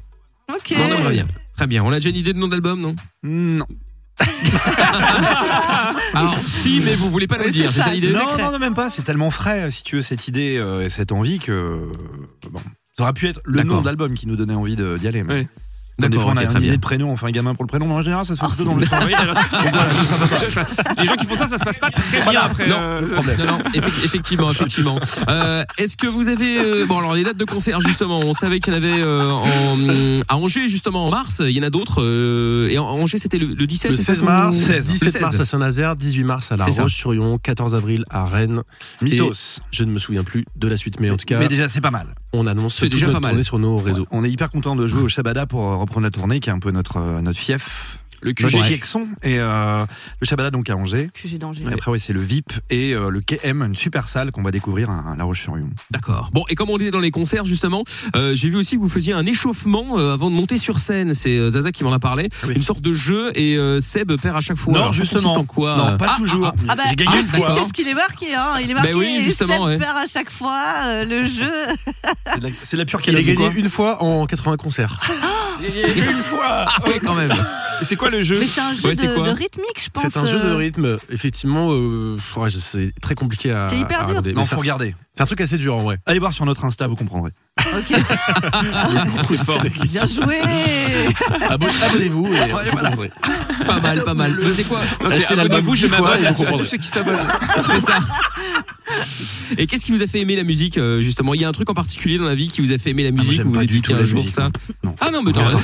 [0.54, 0.74] Ok.
[0.78, 1.28] On aimerait bien.
[1.56, 1.84] Très bien.
[1.84, 2.96] On a déjà une idée de nom d'album, non?
[3.24, 3.66] Non.
[6.14, 8.12] Alors, si, mais vous voulez pas nous le dire, c'est ça l'idée?
[8.12, 8.90] Non, non, non, même pas.
[8.90, 11.52] C'est tellement frais, si tu veux, cette idée euh, et cette envie que.
[11.52, 11.92] euh,
[12.50, 12.60] Bon.
[12.98, 15.22] Ça aurait pu être le nom de l'album qui nous donnait envie d'y aller.
[15.24, 15.48] mais-
[16.00, 16.76] D'accord, on a une idée bien.
[16.76, 18.48] de prénom, on fait un gamin pour le prénom, mais en général, ça se fait
[18.48, 19.00] plutôt dans le ça-
[20.98, 22.68] Les gens qui font ça, ça se passe pas très bien après.
[22.68, 23.02] Non, euh,
[23.40, 25.00] Non, non, effe- effectivement, effectivement.
[25.30, 28.60] Euh, Est-ce que vous avez euh, bon alors les dates de concert justement, on savait
[28.60, 29.76] qu'il y en avait euh, en,
[30.28, 33.38] à Angers justement en mars, il y en a d'autres euh, et en Angers c'était
[33.40, 34.86] le, le 17 Le c'est ça 16 qu'on- mars, 16.
[34.86, 35.42] 17 Le mars 16.
[35.42, 36.66] à Saint-Nazaire, 18 mars à La.
[36.66, 38.62] Roche-sur-Yon, 14 avril à Rennes.
[39.02, 39.60] Mythos.
[39.72, 41.82] Je ne me souviens plus de la suite, mais en tout cas, Mais déjà, c'est
[41.82, 42.08] pas mal.
[42.34, 43.44] on annonce C'est déjà pas mal.
[43.44, 44.06] sur nos réseaux.
[44.12, 46.60] On est hyper content de jouer au Shabada pour reprendre la tournée, qui est un
[46.60, 47.97] peu notre, euh, notre fief.
[48.22, 48.56] Le QG.
[49.24, 49.86] Et euh,
[50.20, 51.10] le Shabada, donc à Angers.
[51.14, 51.64] QG d'Angers.
[51.70, 54.52] Et après, oui, c'est le VIP et euh, le KM, une super salle qu'on va
[54.52, 55.70] découvrir à, à La Roche-sur-Yon.
[55.92, 56.30] D'accord.
[56.34, 57.84] Bon et comme on est dans les concerts justement,
[58.16, 61.14] euh, j'ai vu aussi que vous faisiez un échauffement euh, avant de monter sur scène.
[61.14, 62.30] C'est euh, Zaza qui m'en a parlé.
[62.48, 62.56] Oui.
[62.56, 64.74] Une sorte de jeu et euh, Seb perd à chaque fois.
[64.74, 65.34] Non, Alors, justement.
[65.38, 66.48] en quoi Non, pas ah, toujours.
[66.48, 67.56] ah, Ah bah, J'ai gagné ah, une fois.
[67.62, 68.56] C'est ce qu'il est marqué, hein.
[68.62, 68.92] Il est marqué.
[68.94, 69.78] Ben oui, justement, Seb ouais.
[69.78, 71.52] perd à chaque fois euh, le jeu.
[72.34, 73.36] C'est de la- de la pure Il a qualité.
[73.36, 75.00] gagné une fois en 80 concerts.
[75.62, 76.66] une fois.
[76.68, 77.32] ah oui quand même.
[77.82, 79.90] Et c'est quoi le jeu Mais c'est un jeu Ouais, de, quoi de rythmique, je
[79.90, 80.04] pense.
[80.12, 80.98] C'est un jeu de euh, rythme.
[81.12, 83.68] Effectivement, euh, ouais, je- c'est très compliqué à.
[83.70, 84.10] C'est hyper à dur.
[84.10, 84.34] regarder.
[84.34, 84.96] Non, Mais faut regarder.
[85.18, 85.98] C'est un truc assez dur en vrai.
[86.06, 87.32] Allez voir sur notre Insta, vous comprendrez.
[87.76, 87.90] Ok.
[89.90, 90.38] Bien joué.
[91.50, 93.12] Abo- Abonnez-vous et vous comprendrez.
[93.66, 94.38] Pas mal, pas mal.
[94.40, 96.38] Mais c'est quoi Non, c'est Achetez l'album abonnez-vous, je 10 fois m'abonne et à vous
[96.38, 96.66] tous comprendrez.
[96.66, 97.18] ceux qui s'abonnent.
[97.66, 97.98] C'est ça.
[99.58, 101.34] Et qu'est-ce qui vous a fait aimer la musique euh, justement?
[101.34, 103.04] Il y a un truc en particulier dans la vie qui vous a fait aimer
[103.04, 104.50] la moi, musique j'aime Vous vous pas êtes du dit tout la jour musique, ça
[104.84, 104.96] Non.
[105.02, 105.62] Ah non mais t'as raison.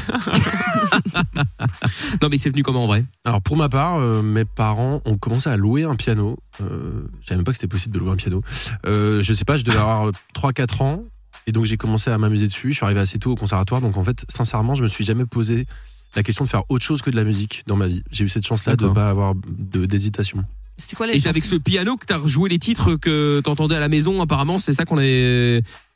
[2.21, 3.05] Non mais c'est venu comment en vrai?
[3.25, 6.37] Alors pour ma part, euh, mes parents ont commencé à louer un piano.
[6.61, 8.41] Euh, je savais même pas que c'était possible de louer un piano.
[8.85, 11.01] Euh, je sais pas, je devais avoir 3-4 ans.
[11.47, 12.69] Et donc j'ai commencé à m'amuser dessus.
[12.69, 13.81] Je suis arrivé assez tôt au conservatoire.
[13.81, 15.67] Donc en fait, sincèrement, je me suis jamais posé
[16.15, 18.03] la question de faire autre chose que de la musique dans ma vie.
[18.11, 18.93] J'ai eu cette chance-là de D'accord.
[18.93, 20.45] pas avoir d'hésitation.
[20.77, 23.75] C'était quoi les Et c'est avec ce piano que t'as rejoué les titres que t'entendais
[23.75, 24.57] à la maison apparemment.
[24.59, 25.01] C'est ça qu'on a,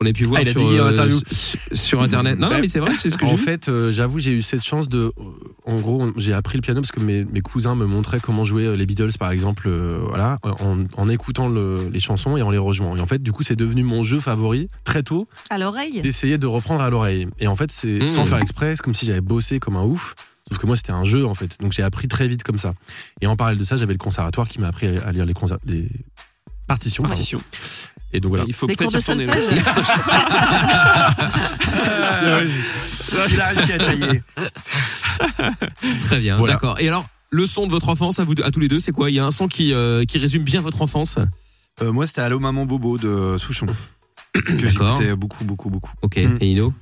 [0.02, 1.20] on pu voir Ah, sur, euh, interview.
[1.32, 2.38] sur, sur internet.
[2.38, 4.42] Non, non mais c'est vrai, c'est ce que j'ai en fait, euh, j'avoue, j'ai eu
[4.44, 5.12] cette chance de.
[5.18, 5.24] euh,
[5.66, 8.78] En gros, j'ai appris le piano parce que mes, mes cousins me montraient comment jouer
[8.78, 12.58] les Beatles, par exemple, euh, voilà, en, en écoutant le- les chansons et en les
[12.60, 12.96] rejoignant.
[12.96, 16.02] Et en fait, du coup, c'est devenu mon jeu favori très tôt À l'oreille?
[16.02, 17.28] d'essayer de reprendre à l'oreille.
[17.40, 18.10] Et en fait, c'est Mmh.
[18.10, 20.14] sans faire exprès, c'est comme si j'avais bossé comme un ouf.
[20.50, 21.60] Sauf que moi, c'était un jeu, en fait.
[21.60, 22.74] Donc, j'ai appris très vite comme ça.
[23.22, 25.34] Et en parallèle de ça, j'avais le conservatoire qui m'a appris à, lire les,
[26.68, 27.04] partitions.
[27.04, 27.16] pardon.
[27.16, 27.42] Partition.
[28.14, 28.46] Et donc, voilà.
[28.48, 29.28] Il faut peut-être y retourner.
[33.32, 34.22] Il a réussi à tailler.
[36.04, 36.54] Très bien, Voilà.
[36.54, 36.80] d'accord.
[36.80, 38.92] Et alors, le son de votre enfance à vous deux- à tous les deux, c'est
[38.92, 39.10] quoi?
[39.10, 41.18] Il y a un son qui euh, qui résume bien votre enfance?
[41.82, 43.68] Euh, moi, c'était Allô Maman Bobo de Souchon.
[44.34, 44.98] que D'accord.
[44.98, 45.92] j'écoutais beaucoup, beaucoup, beaucoup.
[46.02, 46.18] Ok.
[46.18, 46.38] Mm.
[46.42, 46.74] Et Ino?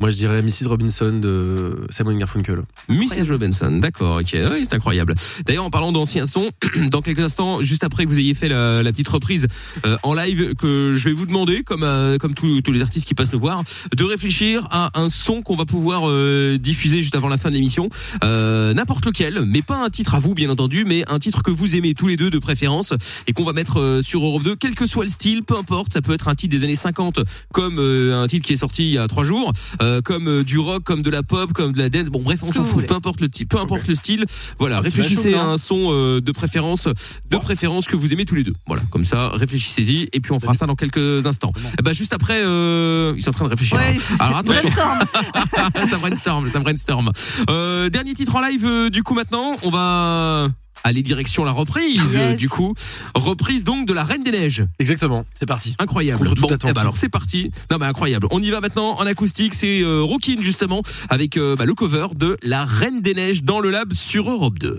[0.00, 0.68] Moi, je dirais Mrs.
[0.68, 2.62] Robinson de Simon Garfunkel.
[2.88, 3.30] Mrs.
[3.30, 5.14] Robinson, d'accord, ok, oui, c'est incroyable.
[5.46, 6.50] D'ailleurs, en parlant d'anciens sons,
[6.90, 9.46] dans quelques instants, juste après que vous ayez fait la, la petite reprise
[9.86, 13.06] euh, en live, que je vais vous demander, comme euh, comme tous tous les artistes
[13.06, 13.62] qui passent nous voir,
[13.96, 17.54] de réfléchir à un son qu'on va pouvoir euh, diffuser juste avant la fin de
[17.54, 17.88] l'émission,
[18.24, 21.50] euh, n'importe lequel, mais pas un titre à vous, bien entendu, mais un titre que
[21.50, 22.92] vous aimez tous les deux de préférence
[23.26, 25.92] et qu'on va mettre euh, sur Europe 2, quel que soit le style, peu importe,
[25.92, 27.20] ça peut être un titre des années 50,
[27.52, 29.52] comme euh, un titre qui est sorti il y a trois jours,
[29.86, 32.08] euh, comme euh, du rock, comme de la pop, comme de la dance.
[32.08, 32.86] Bon, bref, on s'en fout.
[32.86, 34.24] Peu importe le type, peu importe le style.
[34.58, 36.88] Voilà, réfléchissez chaud, à un son euh, de préférence,
[37.30, 38.54] de préférence que vous aimez tous les deux.
[38.66, 41.52] Voilà, comme ça, réfléchissez-y et puis on fera ça dans quelques instants.
[41.78, 43.76] Et ben juste après, euh, ils sont en train de réfléchir.
[43.78, 43.96] Ouais.
[43.96, 44.16] hein.
[44.18, 45.88] Alors attention, Brainstorm.
[45.90, 47.12] ça brainstorm, ça brainstorm.
[47.50, 50.48] Euh, dernier titre en live euh, du coup maintenant, on va
[50.86, 52.16] aller direction la reprise Yes.
[52.16, 52.74] euh, du coup,
[53.14, 54.64] reprise donc de la Reine des Neiges.
[54.78, 55.24] Exactement.
[55.38, 55.74] C'est parti.
[55.78, 56.30] Incroyable.
[56.38, 57.50] Bon, eh ben alors c'est parti.
[57.70, 58.26] Non mais incroyable.
[58.30, 59.54] On y va maintenant en acoustique.
[59.54, 63.60] C'est euh, Rockin justement avec euh, bah, le cover de La Reine des Neiges dans
[63.60, 64.78] le lab sur Europe 2.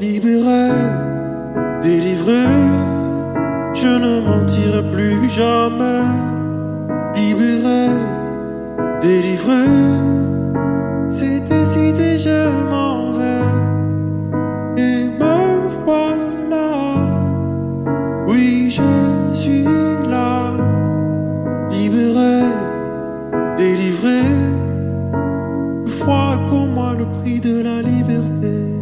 [0.00, 0.70] Libéré,
[1.82, 2.44] délivré,
[3.74, 6.02] je ne mentirai plus jamais
[9.00, 9.64] délivré.
[11.08, 14.82] C'est décidé, je m'en vais.
[14.82, 16.96] Et me voilà.
[18.26, 20.52] Oui, je suis là.
[21.70, 22.42] Libéré,
[23.56, 24.22] délivré.
[25.84, 28.74] Le froid pour moi le prix de la liberté.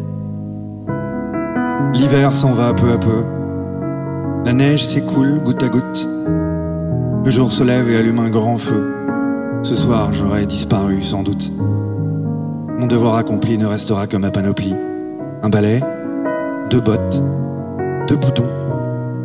[1.95, 3.25] L'hiver s'en va peu à peu.
[4.45, 6.09] La neige s'écoule goutte à goutte.
[7.25, 8.96] Le jour se lève et allume un grand feu.
[9.67, 11.51] Ce soir, j'aurai disparu sans doute.
[12.79, 14.77] Mon devoir accompli ne restera que ma panoplie.
[15.43, 15.83] Un balai,
[16.71, 17.21] deux bottes,
[18.07, 18.47] deux boutons,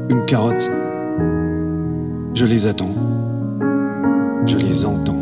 [0.09, 0.67] une carotte.
[2.33, 2.89] Je les attends.
[4.47, 5.21] Je les entends.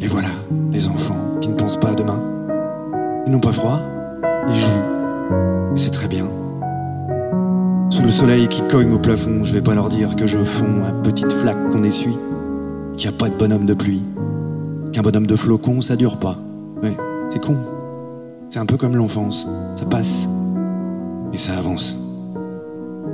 [0.00, 0.28] Et voilà,
[0.70, 2.22] les enfants qui ne pensent pas à demain.
[3.26, 3.80] Ils n'ont pas froid,
[4.46, 5.74] ils jouent.
[5.74, 6.26] Et c'est très bien.
[7.90, 10.84] Sous le soleil qui cogne au plafond, je vais pas leur dire que je fonds
[10.88, 12.16] à petite flaque qu'on essuie,
[12.98, 14.02] qu'il n'y a pas de bonhomme de pluie,
[14.92, 16.36] qu'un bonhomme de flocon ça dure pas.
[16.82, 16.96] Ouais,
[17.30, 17.56] c'est con.
[18.50, 19.46] C'est un peu comme l'enfance,
[19.76, 20.28] ça passe
[21.32, 21.96] et ça avance.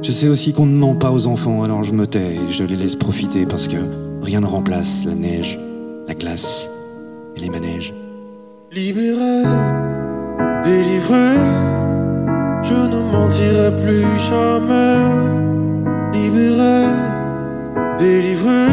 [0.01, 2.65] Je sais aussi qu'on ne ment pas aux enfants, alors je me tais et je
[2.65, 3.77] les laisse profiter parce que
[4.23, 5.61] rien ne remplace la neige,
[6.09, 6.71] la glace
[7.37, 7.95] et les manèges.
[8.73, 9.43] Libéré,
[10.65, 11.35] délivré,
[12.63, 14.99] je ne mentirai plus jamais.
[16.13, 16.87] Libéré,
[17.99, 18.67] délivré,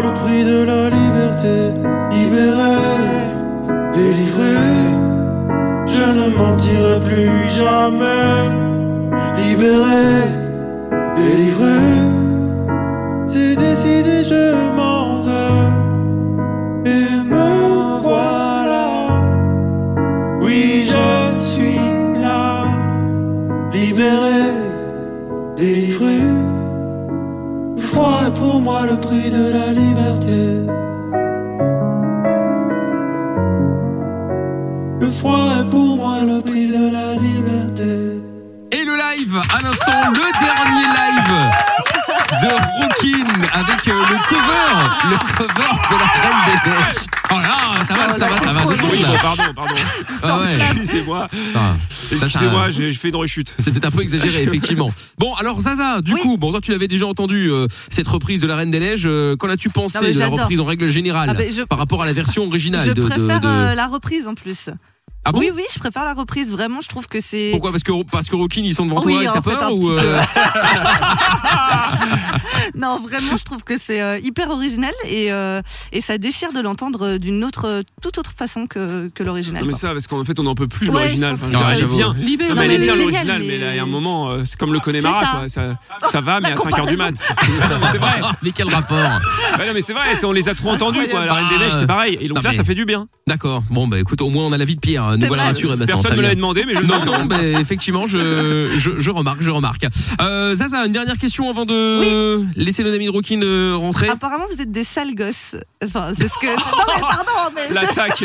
[0.00, 1.72] le prix de la liberté.
[2.10, 2.76] Libéré,
[3.92, 4.56] délivré,
[5.86, 8.34] je ne mentirai plus jamais.
[9.36, 10.06] Libéré,
[11.14, 11.80] délivré,
[13.26, 15.64] c'est décidé, je m'en vais.
[16.90, 19.20] Et me voilà,
[20.40, 22.66] oui, je suis là.
[23.72, 24.42] Libéré,
[25.56, 26.18] délivré,
[27.76, 29.73] froid pour moi le prix de la liberté.
[44.28, 47.06] Cover, le cover de la Reine des Neiges.
[47.30, 48.64] Oh là, ça va, ça va, ça va.
[48.64, 49.74] deux secondes, Oui, pardon, pardon.
[50.22, 50.44] Ah ouais.
[50.76, 51.26] Excusez-moi.
[51.54, 51.74] Ah,
[52.10, 53.54] ça, ça- Excusez-moi, j'ai j'ai fait une rechute.
[53.64, 54.92] C'était un peu exagéré, effectivement.
[55.18, 58.46] Bon, alors Zaza, du coup, bon, toi tu l'avais déjà entendu euh, cette reprise de
[58.46, 59.04] la Reine des Neiges.
[59.06, 62.06] euh, Qu'en as-tu pensé de la reprise en règle générale Ah, je- par rapport à
[62.06, 64.68] la version originale Je de, de- préfère de- euh, la reprise en plus.
[65.26, 66.50] Ah bon oui, oui, je préfère la reprise.
[66.52, 67.50] Vraiment, je trouve que c'est.
[67.52, 67.70] Pourquoi?
[67.70, 70.20] Parce que parce que Rockin ils sont devant Oui, toi et t'as peur ou euh,
[72.74, 75.62] non, vraiment, je trouve que c'est euh, hyper original et, euh,
[75.92, 79.62] et ça déchire de l'entendre d'une autre, toute autre façon que, que l'original.
[79.62, 81.34] Non mais ça parce qu'en fait on n'en peut plus Ouais, l'original.
[81.34, 81.96] Enfin, j'avoue.
[81.96, 82.14] bien.
[82.18, 82.50] Libéré.
[82.50, 84.58] Non, mais mais elle est bien l'original, mais là il y a un moment, c'est
[84.58, 85.30] comme le Connemara ça.
[85.30, 85.48] quoi.
[85.48, 85.76] Ça,
[86.12, 87.14] ça va, mais à 5h du mat.
[87.92, 88.20] c'est vrai.
[88.42, 88.96] mais quel rapport?
[89.58, 91.24] Ouais, non, mais c'est vrai, on les a trop entendus quoi.
[91.24, 92.18] La Reine des Neiges c'est pareil.
[92.20, 93.06] Et donc là ça fait du bien.
[93.26, 93.62] D'accord.
[93.70, 95.13] Bon bah écoute, au moins on a la vie de Pierre.
[95.16, 95.52] Nous C'est voilà vrai.
[95.52, 95.86] rassurés maintenant.
[95.86, 99.50] Personne très me l'avait demandé, mais je Non, non, effectivement, je, je, je remarque, je
[99.50, 99.86] remarque.
[100.20, 104.08] Euh, Zaza, une dernière question avant de laisser nos amis de Rockin euh, rentrer.
[104.08, 105.56] Apparemment, vous êtes des sales gosses.
[105.84, 106.46] Enfin, c'est ce que.
[106.46, 106.54] Non,
[106.94, 107.72] mais pardon, mais.
[107.74, 108.24] L'attaque.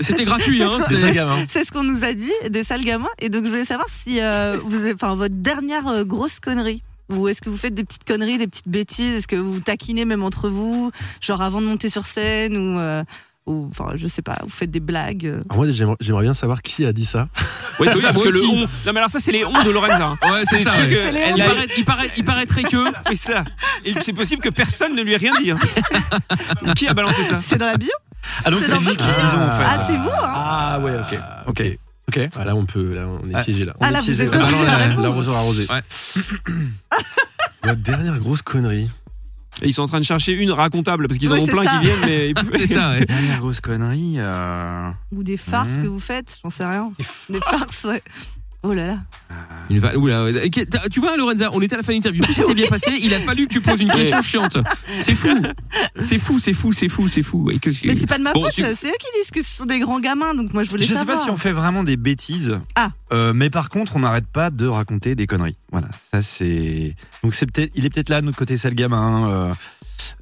[0.00, 0.68] C'était gratuit, hein.
[0.80, 1.14] c'est- c'est-
[1.48, 3.08] C'est ce qu'on nous a dit, des sales gamins.
[3.20, 6.80] Et donc, je voulais savoir si euh, vous, avez- enfin, votre dernière euh, grosse connerie.
[7.10, 9.14] Ou est-ce que vous faites des petites conneries, des petites bêtises?
[9.16, 10.90] Est-ce que vous vous taquinez même entre vous,
[11.22, 13.02] genre avant de monter sur scène ou, euh,
[13.48, 15.40] ou enfin, je sais pas, vous faites des blagues euh.
[15.50, 17.28] Alors moi, j'aimerais j'aimerais bien savoir qui a dit ça.
[17.80, 18.54] Oui, c'est Oui, parce que le on.
[18.60, 20.10] Non, mais alors ça, c'est les ondes de Lorenza.
[20.30, 20.70] Ouais, c'est ça.
[20.72, 21.12] trucs, ouais.
[21.14, 22.76] elle il, paraît- il, paraît- il paraîtrait que.
[23.10, 23.44] Oui, ça.
[23.84, 25.50] Et c'est possible que personne ne lui ait rien dit.
[25.50, 25.56] hein.
[26.64, 27.90] Donc, Qui a balancé ça C'est dans la bio
[28.44, 28.96] Ah donc C'est en fait.
[28.98, 31.18] Ah, c'est vous, hein Ah ouais, ok.
[31.48, 31.62] Ok.
[32.08, 32.20] Ok.
[32.38, 33.42] Ah, là, on peut, là, on est Ah.
[33.44, 33.74] piégé là.
[33.80, 34.46] Ah, là, est vous piégé, êtes là.
[34.46, 35.66] Ah, arrosé.
[35.70, 35.80] Ouais.
[37.64, 38.88] Notre dernière grosse connerie.
[39.62, 41.78] Et Ils sont en train de chercher une racontable parce qu'ils en ont plein ça.
[41.78, 43.04] qui viennent, mais C'est ça, ouais.
[43.08, 44.14] Dernière grosse connerie.
[44.18, 45.82] euh, Ou des farces Mhm.
[45.82, 46.92] que vous faites J'en sais rien.
[47.28, 48.02] Des farces, ouais.
[48.64, 48.98] Oh là là.
[49.70, 52.24] Une va- t'as- Tu vois, Lorenza, on était à la fin de l'interview.
[52.24, 52.90] Tout s'était bien passé.
[53.00, 54.56] Il a fallu que tu poses une question chiante.
[55.00, 55.28] C'est fou.
[56.02, 57.50] C'est fou, c'est fou, c'est fou, c'est fou.
[57.50, 59.56] Et que- Mais c'est pas de ma Bon, faute, c'est- eux qui disent que ce
[59.58, 61.18] sont des grands gamins, donc moi je voulais Je sais savoir.
[61.18, 62.58] pas si on fait vraiment des bêtises.
[62.74, 62.90] Ah.
[63.12, 65.56] Euh, mais par contre, on n'arrête pas de raconter des conneries.
[65.70, 66.96] Voilà, ça c'est.
[67.22, 69.30] Donc c'est peut-être, il est peut-être là de notre côté sale gamin.
[69.30, 69.54] Euh,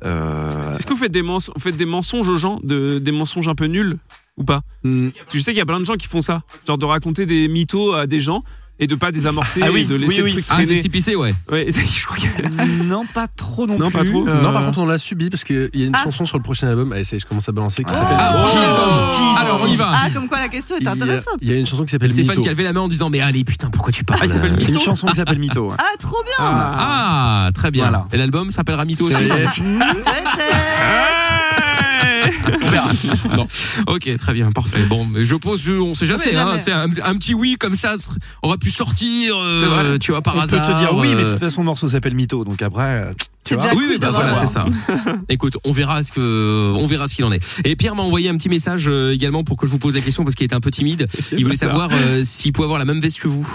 [0.05, 3.13] euh, Est-ce que vous faites des, mens- vous faites des mensonges aux gens, de, des
[3.13, 3.97] mensonges un peu nuls?
[4.37, 6.79] Ou pas hmm, Je sais qu'il y a plein de gens qui font ça, genre
[6.79, 8.43] de raconter des mythos à des gens
[8.79, 10.29] et de pas désamorcer Ah oui, et de laisser oui, oui.
[10.37, 10.83] le truc Ah, traîner.
[10.83, 11.35] cipicés, ouais.
[11.51, 13.99] Ouais, je crois que- non, pas trop non, Non, plus.
[14.01, 14.29] pas trop.
[14.29, 16.03] Euh, Non, par contre, on l'a subi parce qu'il y a une Ah.
[16.05, 16.93] chanson sur le prochain album.
[16.93, 17.83] Allez, ça je commence à balancer.
[17.85, 17.95] Qui Ah.
[17.95, 18.17] s'appelle.
[18.21, 19.35] Ah, Oh.
[19.41, 19.93] Alors, on y va.
[19.95, 21.39] Ah, comme quoi la question est Il y, a, intéressante.
[21.41, 22.43] il y a une chanson qui s'appelle Stéphane Mytho.
[22.43, 24.33] qui a levé la main en disant Mais allez, putain, pourquoi tu parles Ah, il
[24.33, 25.73] s'appelle euh, C'est une chanson qui s'appelle Mytho.
[25.79, 27.47] Ah, trop bien Ah.
[27.47, 27.85] Ah, très bien.
[27.85, 28.07] Voilà.
[28.13, 29.15] Et l'album s'appellera Mytho aussi.
[29.15, 29.29] Ça y est.
[29.29, 29.63] Peut-être.
[29.63, 29.77] Ouais
[32.63, 32.91] On verra.
[33.37, 33.47] Non.
[33.89, 34.85] Ok, très bien, parfait.
[34.85, 36.25] Bon, mais je pose, on sait jamais.
[36.25, 36.59] sait hein, jamais.
[36.59, 37.97] tu sais, un, un petit oui comme ça,
[38.43, 39.37] on aurait pu sortir.
[39.39, 40.67] euh, tu vois par On hasard.
[40.67, 42.83] peut te dire oui, mais de euh, toute façon, le morceau s'appelle Mytho, donc après,
[42.85, 43.13] euh,
[43.47, 43.71] tu C'est vois.
[43.71, 44.67] déjà oui, cool bah voilà, c'est ça.
[45.29, 47.41] Écoute, on verra ce que, on verra ce qu'il en est.
[47.65, 50.01] Et Pierre m'a envoyé un petit message euh, également pour que je vous pose la
[50.01, 51.07] question parce qu'il était un peu timide.
[51.33, 53.47] Il voulait savoir euh, s'il pouvait avoir la même veste que vous.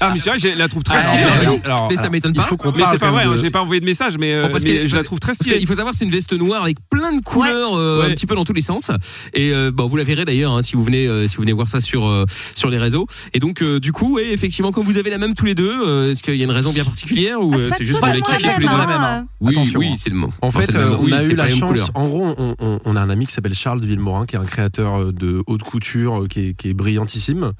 [0.00, 1.24] Ah, mais c'est vrai, je la trouve très Ah, stylée.
[1.24, 1.62] bah, la veste.
[1.90, 2.42] Mais ça m'étonne il pas.
[2.44, 4.16] faut qu'on Mais c'est pas quand vrai, même hein, de- j'ai pas envoyé de message,
[4.18, 5.58] mais, euh, Bon, parce mais que- je la trouve très stylée.
[5.58, 8.06] qu'il faut savoir, c'est une veste noire avec plein de couleurs, euh, Ouais.
[8.06, 8.90] un petit peu dans tous les sens.
[9.34, 11.52] Et euh, bon, vous la verrez d'ailleurs hein, si vous venez, euh, si vous venez
[11.52, 12.24] voir ça sur euh,
[12.54, 13.06] sur les réseaux.
[13.34, 15.70] Et donc, euh, du coup, ouais, effectivement, comme vous avez la même tous les deux,
[15.86, 18.12] euh, est-ce qu'il y a une raison bien particulière ou Ah, c'est juste que vous
[18.12, 19.26] la totalement kiffez tous les la deux même, hein.
[19.40, 19.96] Oui, Attention, oui, hein.
[19.98, 20.30] c'est le mot.
[20.42, 21.90] En Non, fait, euh, on oui, a eu la chance.
[21.94, 24.38] En gros, on, on- on a un ami qui s'appelle Charles de Villemorin, qui est
[24.38, 27.52] un créateur euh, de haute couture, euh, qui est, qui est brillantissime.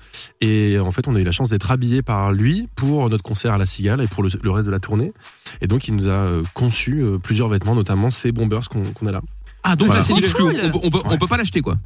[0.43, 3.55] Et en fait, on a eu la chance d'être habillé par lui pour notre concert
[3.55, 5.12] à la Cigale et pour le, le reste de la tournée.
[5.62, 9.23] Et donc, il nous a conçu plusieurs vêtements, notamment ces bombers qu'on a là.
[9.62, 10.03] Ah, donc Voilà.
[10.03, 10.33] ça c'est.
[10.35, 10.55] Cool.
[10.62, 11.18] On, peut- on peut, on Ouais.
[11.18, 11.77] peut pas l'acheter quoi.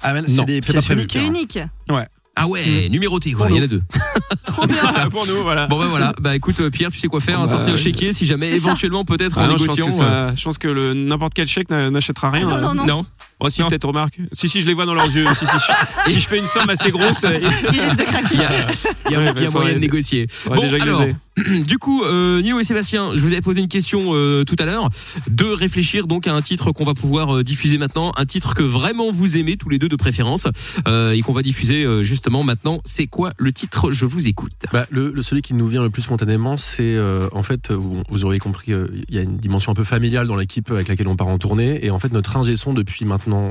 [0.00, 1.12] Ah, Non, c'est des pièces uniques.
[1.52, 2.06] C'est hein.
[2.38, 3.48] Ah ouais, numéroté quoi.
[3.50, 3.82] Il y en a deux.
[4.46, 4.76] Trop bien.
[4.78, 5.08] C'est ça.
[5.10, 5.66] pour nous, voilà.
[5.66, 6.12] Bon ben voilà.
[6.20, 8.50] Bah écoute euh, Pierre, tu sais quoi faire, hein, Bah, sortir le chéquier si jamais
[8.56, 9.98] éventuellement peut-être Ah en non, je pense négociant.
[9.98, 12.46] que, euh, ça- je pense que le- n'importe quel chèque n'a- n'achètera rien.
[12.50, 12.86] Ah, non, non, non.
[12.86, 13.06] Non.
[13.40, 14.18] Oh, si, peut-être, remarque.
[14.32, 15.26] Si, si, je les vois dans leurs yeux.
[15.34, 15.52] si, si,
[16.06, 17.38] je- si je fais une somme assez grosse, euh,
[17.72, 18.28] Il risque de craquer.
[18.34, 18.50] Il y a,
[19.08, 20.26] il y a- Ouais, il y a bah, moyen de négocier.
[20.46, 21.02] Bon déjà alors.
[21.66, 24.64] du coup, euh, Nino et Sébastien, je vous avais posé une question euh, tout à
[24.64, 24.88] l'heure,
[25.28, 28.62] de réfléchir donc à un titre qu'on va pouvoir euh, diffuser maintenant, un titre que
[28.62, 30.46] vraiment vous aimez tous les deux de préférence
[30.88, 32.80] euh, et qu'on va diffuser euh, justement maintenant.
[32.86, 33.92] C'est quoi le titre?
[33.92, 34.52] Je vous écoute.
[34.72, 38.02] Bah, le, le- celui qui nous vient le plus spontanément, c'est euh, en fait, vous,
[38.08, 40.88] vous auriez compris, euh, il y a une dimension un peu familiale dans l'équipe avec
[40.88, 41.84] laquelle on part en tournée.
[41.84, 43.50] Et en fait, notre ingé son depuis maintenant,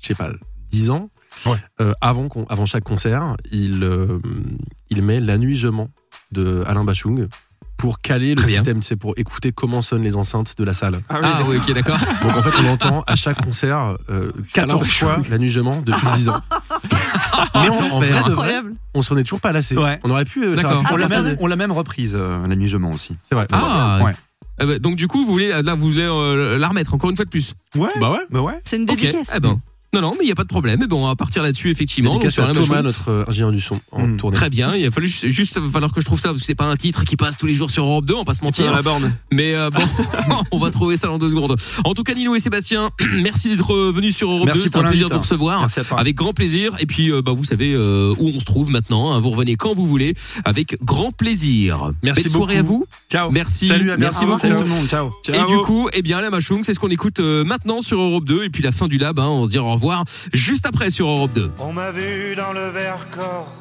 [0.00, 0.30] je sais pas,
[0.70, 1.08] 10 ans,
[1.46, 1.56] Ouais.
[1.80, 4.18] euh, avant, qu'on- avant chaque concert, il, euh,
[4.90, 5.88] il met La nuit je mens
[6.32, 7.28] de Alain Bachung
[7.76, 11.00] pour caler le Très système, c'est pour écouter comment sonnent les enceintes de la salle.
[11.08, 11.28] Ah oui.
[11.32, 11.98] Ah oui, ok, d'accord.
[12.22, 15.60] Donc en fait, on entend à chaque concert euh, 14 Alain fois La nuit je
[15.60, 16.40] mens depuis 10 ans.
[17.54, 18.74] Mais on, en vrai, de vrai, Incroyable.
[18.94, 19.76] on s'en est toujours pas lassé.
[19.76, 20.00] Ouais.
[20.02, 20.44] On aurait pu.
[20.44, 20.82] euh, ça D'accord.
[20.90, 22.44] On l'a même, reprise, euh,
[22.92, 23.16] aussi.
[23.28, 23.46] C'est vrai.
[23.52, 24.00] Ah.
[24.02, 24.12] Ouais.
[24.60, 27.16] Eh ben, donc du coup, vous voulez là, vous voulez euh, la remettre encore une
[27.16, 27.54] fois de plus.
[27.76, 27.88] Ouais.
[28.00, 28.18] Bah ouais.
[28.30, 28.58] Bah ouais.
[28.64, 29.28] C'est une dédicace.
[29.34, 29.60] Eh ben.
[29.94, 30.80] Non, non, mais il y a pas de problème.
[30.84, 32.14] Eh ben, on va partir là-dessus effectivement.
[32.14, 34.16] donc, même Thomas, notre euh, ingénieur du son en Mm.
[34.18, 34.36] tournée.
[34.36, 36.66] Très bien, il a fallu juste, falloir que je trouve ça parce que c'est pas
[36.70, 38.70] un titre qui passe tous les jours sur Europe 2, on va pas se mentir.
[38.70, 39.14] la borne.
[39.32, 39.80] Mais euh, bon,
[40.52, 41.56] on va trouver ça dans deux secondes.
[41.84, 42.90] En tout cas, Nino et Sébastien,
[43.22, 45.60] merci d'être venus sur Europe Merci 2, c'était pour un plaisir de vous recevoir.
[45.60, 45.98] Merci à toi.
[46.00, 46.74] Avec grand plaisir.
[46.80, 49.12] Et puis, euh, bah, vous savez euh, où on se trouve maintenant.
[49.12, 49.20] hein.
[49.20, 50.14] Vous revenez quand vous voulez,
[50.44, 51.92] avec grand plaisir.
[52.02, 52.80] Merci Belle soirée à beaucoup.
[52.80, 52.86] vous.
[53.10, 53.30] Ciao.
[53.30, 53.66] Merci.
[53.68, 54.32] Salut, à merci bientôt.
[54.34, 54.40] beaucoup.
[54.46, 54.86] Salut tout le monde.
[54.86, 55.10] Ciao.
[55.32, 58.24] Et du coup, eh bien, la Machung, c'est ce qu'on écoute euh, maintenant sur Europe
[58.24, 58.44] 2.
[58.44, 61.06] Et puis la fin du lab, hein, on se dit au revoir juste après sur
[61.06, 61.52] Europe 2.
[61.58, 63.52] On m'a vu dans le Vercors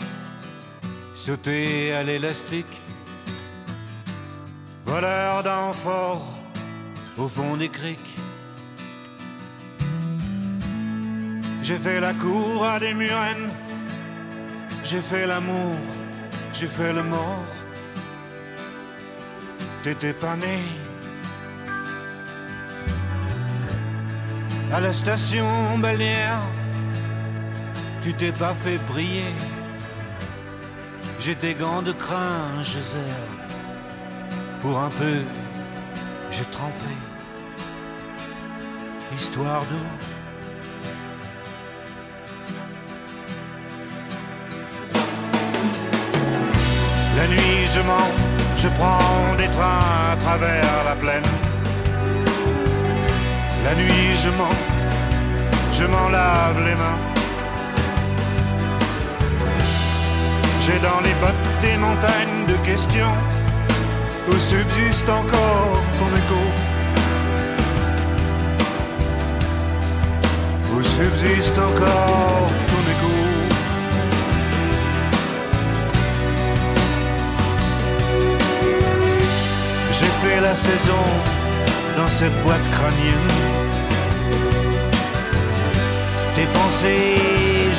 [1.14, 2.82] sauter à l'élastique,
[4.86, 6.34] voleur d'amphores
[7.18, 8.16] au fond des criques.
[11.62, 13.52] J'ai fait la cour à des murennes,
[14.84, 15.76] j'ai fait l'amour,
[16.54, 17.46] j'ai fait le mort.
[19.84, 20.87] T'étais pas né.
[24.74, 26.42] À la station balnéaire,
[28.02, 29.34] tu t'es pas fait briller.
[31.20, 33.02] J'ai des gants de crin, zère.
[34.62, 35.22] Pour un peu,
[36.32, 36.94] j'ai trempé.
[39.16, 39.88] Histoire d'eau.
[47.16, 48.12] La nuit, je mens,
[48.58, 51.47] je prends des trains à travers la plaine.
[53.68, 54.58] La nuit, je mens,
[55.74, 57.00] je m'en lave les mains.
[60.62, 63.16] J'ai dans les bottes des montagnes de questions
[64.30, 66.44] où subsiste encore ton écho?
[70.74, 73.16] Où subsiste encore ton écho?
[79.92, 81.37] J'ai fait la saison
[81.98, 83.32] dans cette boîte crânienne.
[86.36, 87.18] Tes pensées,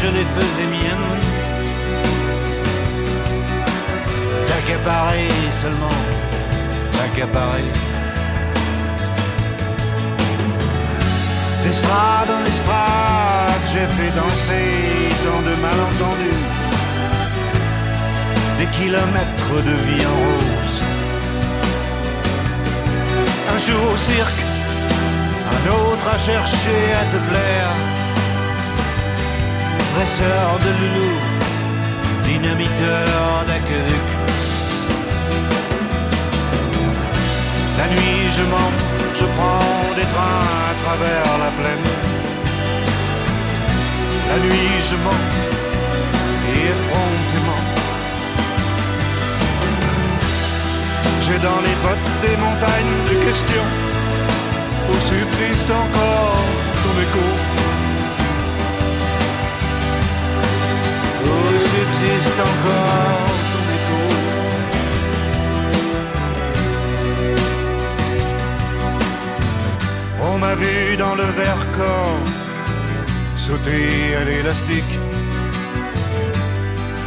[0.01, 1.11] je les faisais miennes.
[4.49, 5.29] T'accaparer
[5.62, 5.99] seulement,
[6.93, 7.71] t'accaparer.
[11.64, 14.69] D'estrade en estrade, j'ai fait danser
[15.25, 16.45] tant de malentendus.
[18.59, 20.58] Des kilomètres de vie en rose.
[23.51, 24.42] Un jour au cirque,
[25.57, 27.72] un autre à chercher à te plaire.
[29.94, 31.14] Presseur de loulou,
[32.24, 34.09] dynamiteur d'aqueduc.
[37.78, 38.72] La nuit, je mens,
[39.20, 41.88] je prends des trains à travers la plaine.
[44.30, 45.24] La nuit je mens
[46.53, 47.78] et effrontément.
[51.29, 53.68] Dans les bottes des montagnes de questions
[54.91, 56.43] où subsiste encore
[56.83, 57.26] ton écho.
[61.24, 64.01] Où subsiste encore ton écho.
[70.22, 72.24] On m'a vu dans le verre corps
[73.37, 74.99] sauter à l'élastique.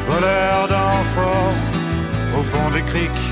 [0.07, 1.55] Voleur d'enfort
[2.39, 3.30] au fond des criques.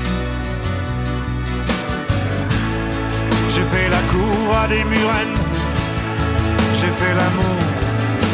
[3.52, 5.38] J'ai fait la cour à des murennes.
[6.78, 7.60] J'ai fait l'amour,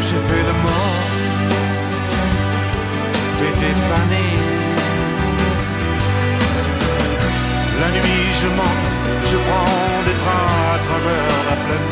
[0.03, 1.03] j'ai fait le mort.
[3.39, 4.07] T'étais pas.
[7.81, 8.79] La nuit je mens,
[9.31, 11.91] je prends des trains à travers la plaine.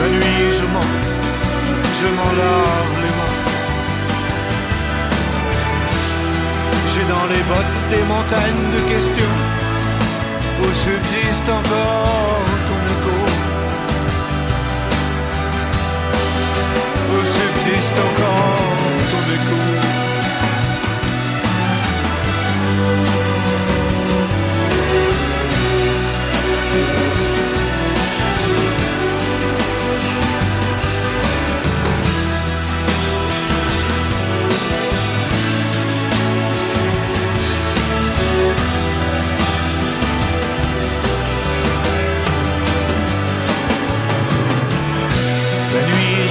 [0.00, 0.92] La nuit je mens,
[2.00, 3.36] je m'en lave les mains.
[6.92, 9.59] J'ai dans les bottes des montagnes de questions
[10.60, 13.16] où subsiste encore ton écho.
[17.12, 18.66] Où subsiste encore
[19.10, 19.89] ton écho.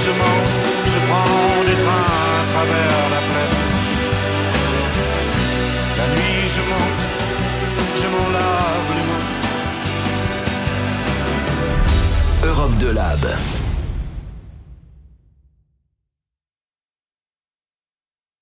[0.04, 0.42] Je mens,
[0.92, 3.58] je prends des trains à travers la plaine.
[5.98, 6.92] La nuit je mens,
[8.00, 9.26] je m'en lave les mains.
[12.50, 13.24] Europe de Lab.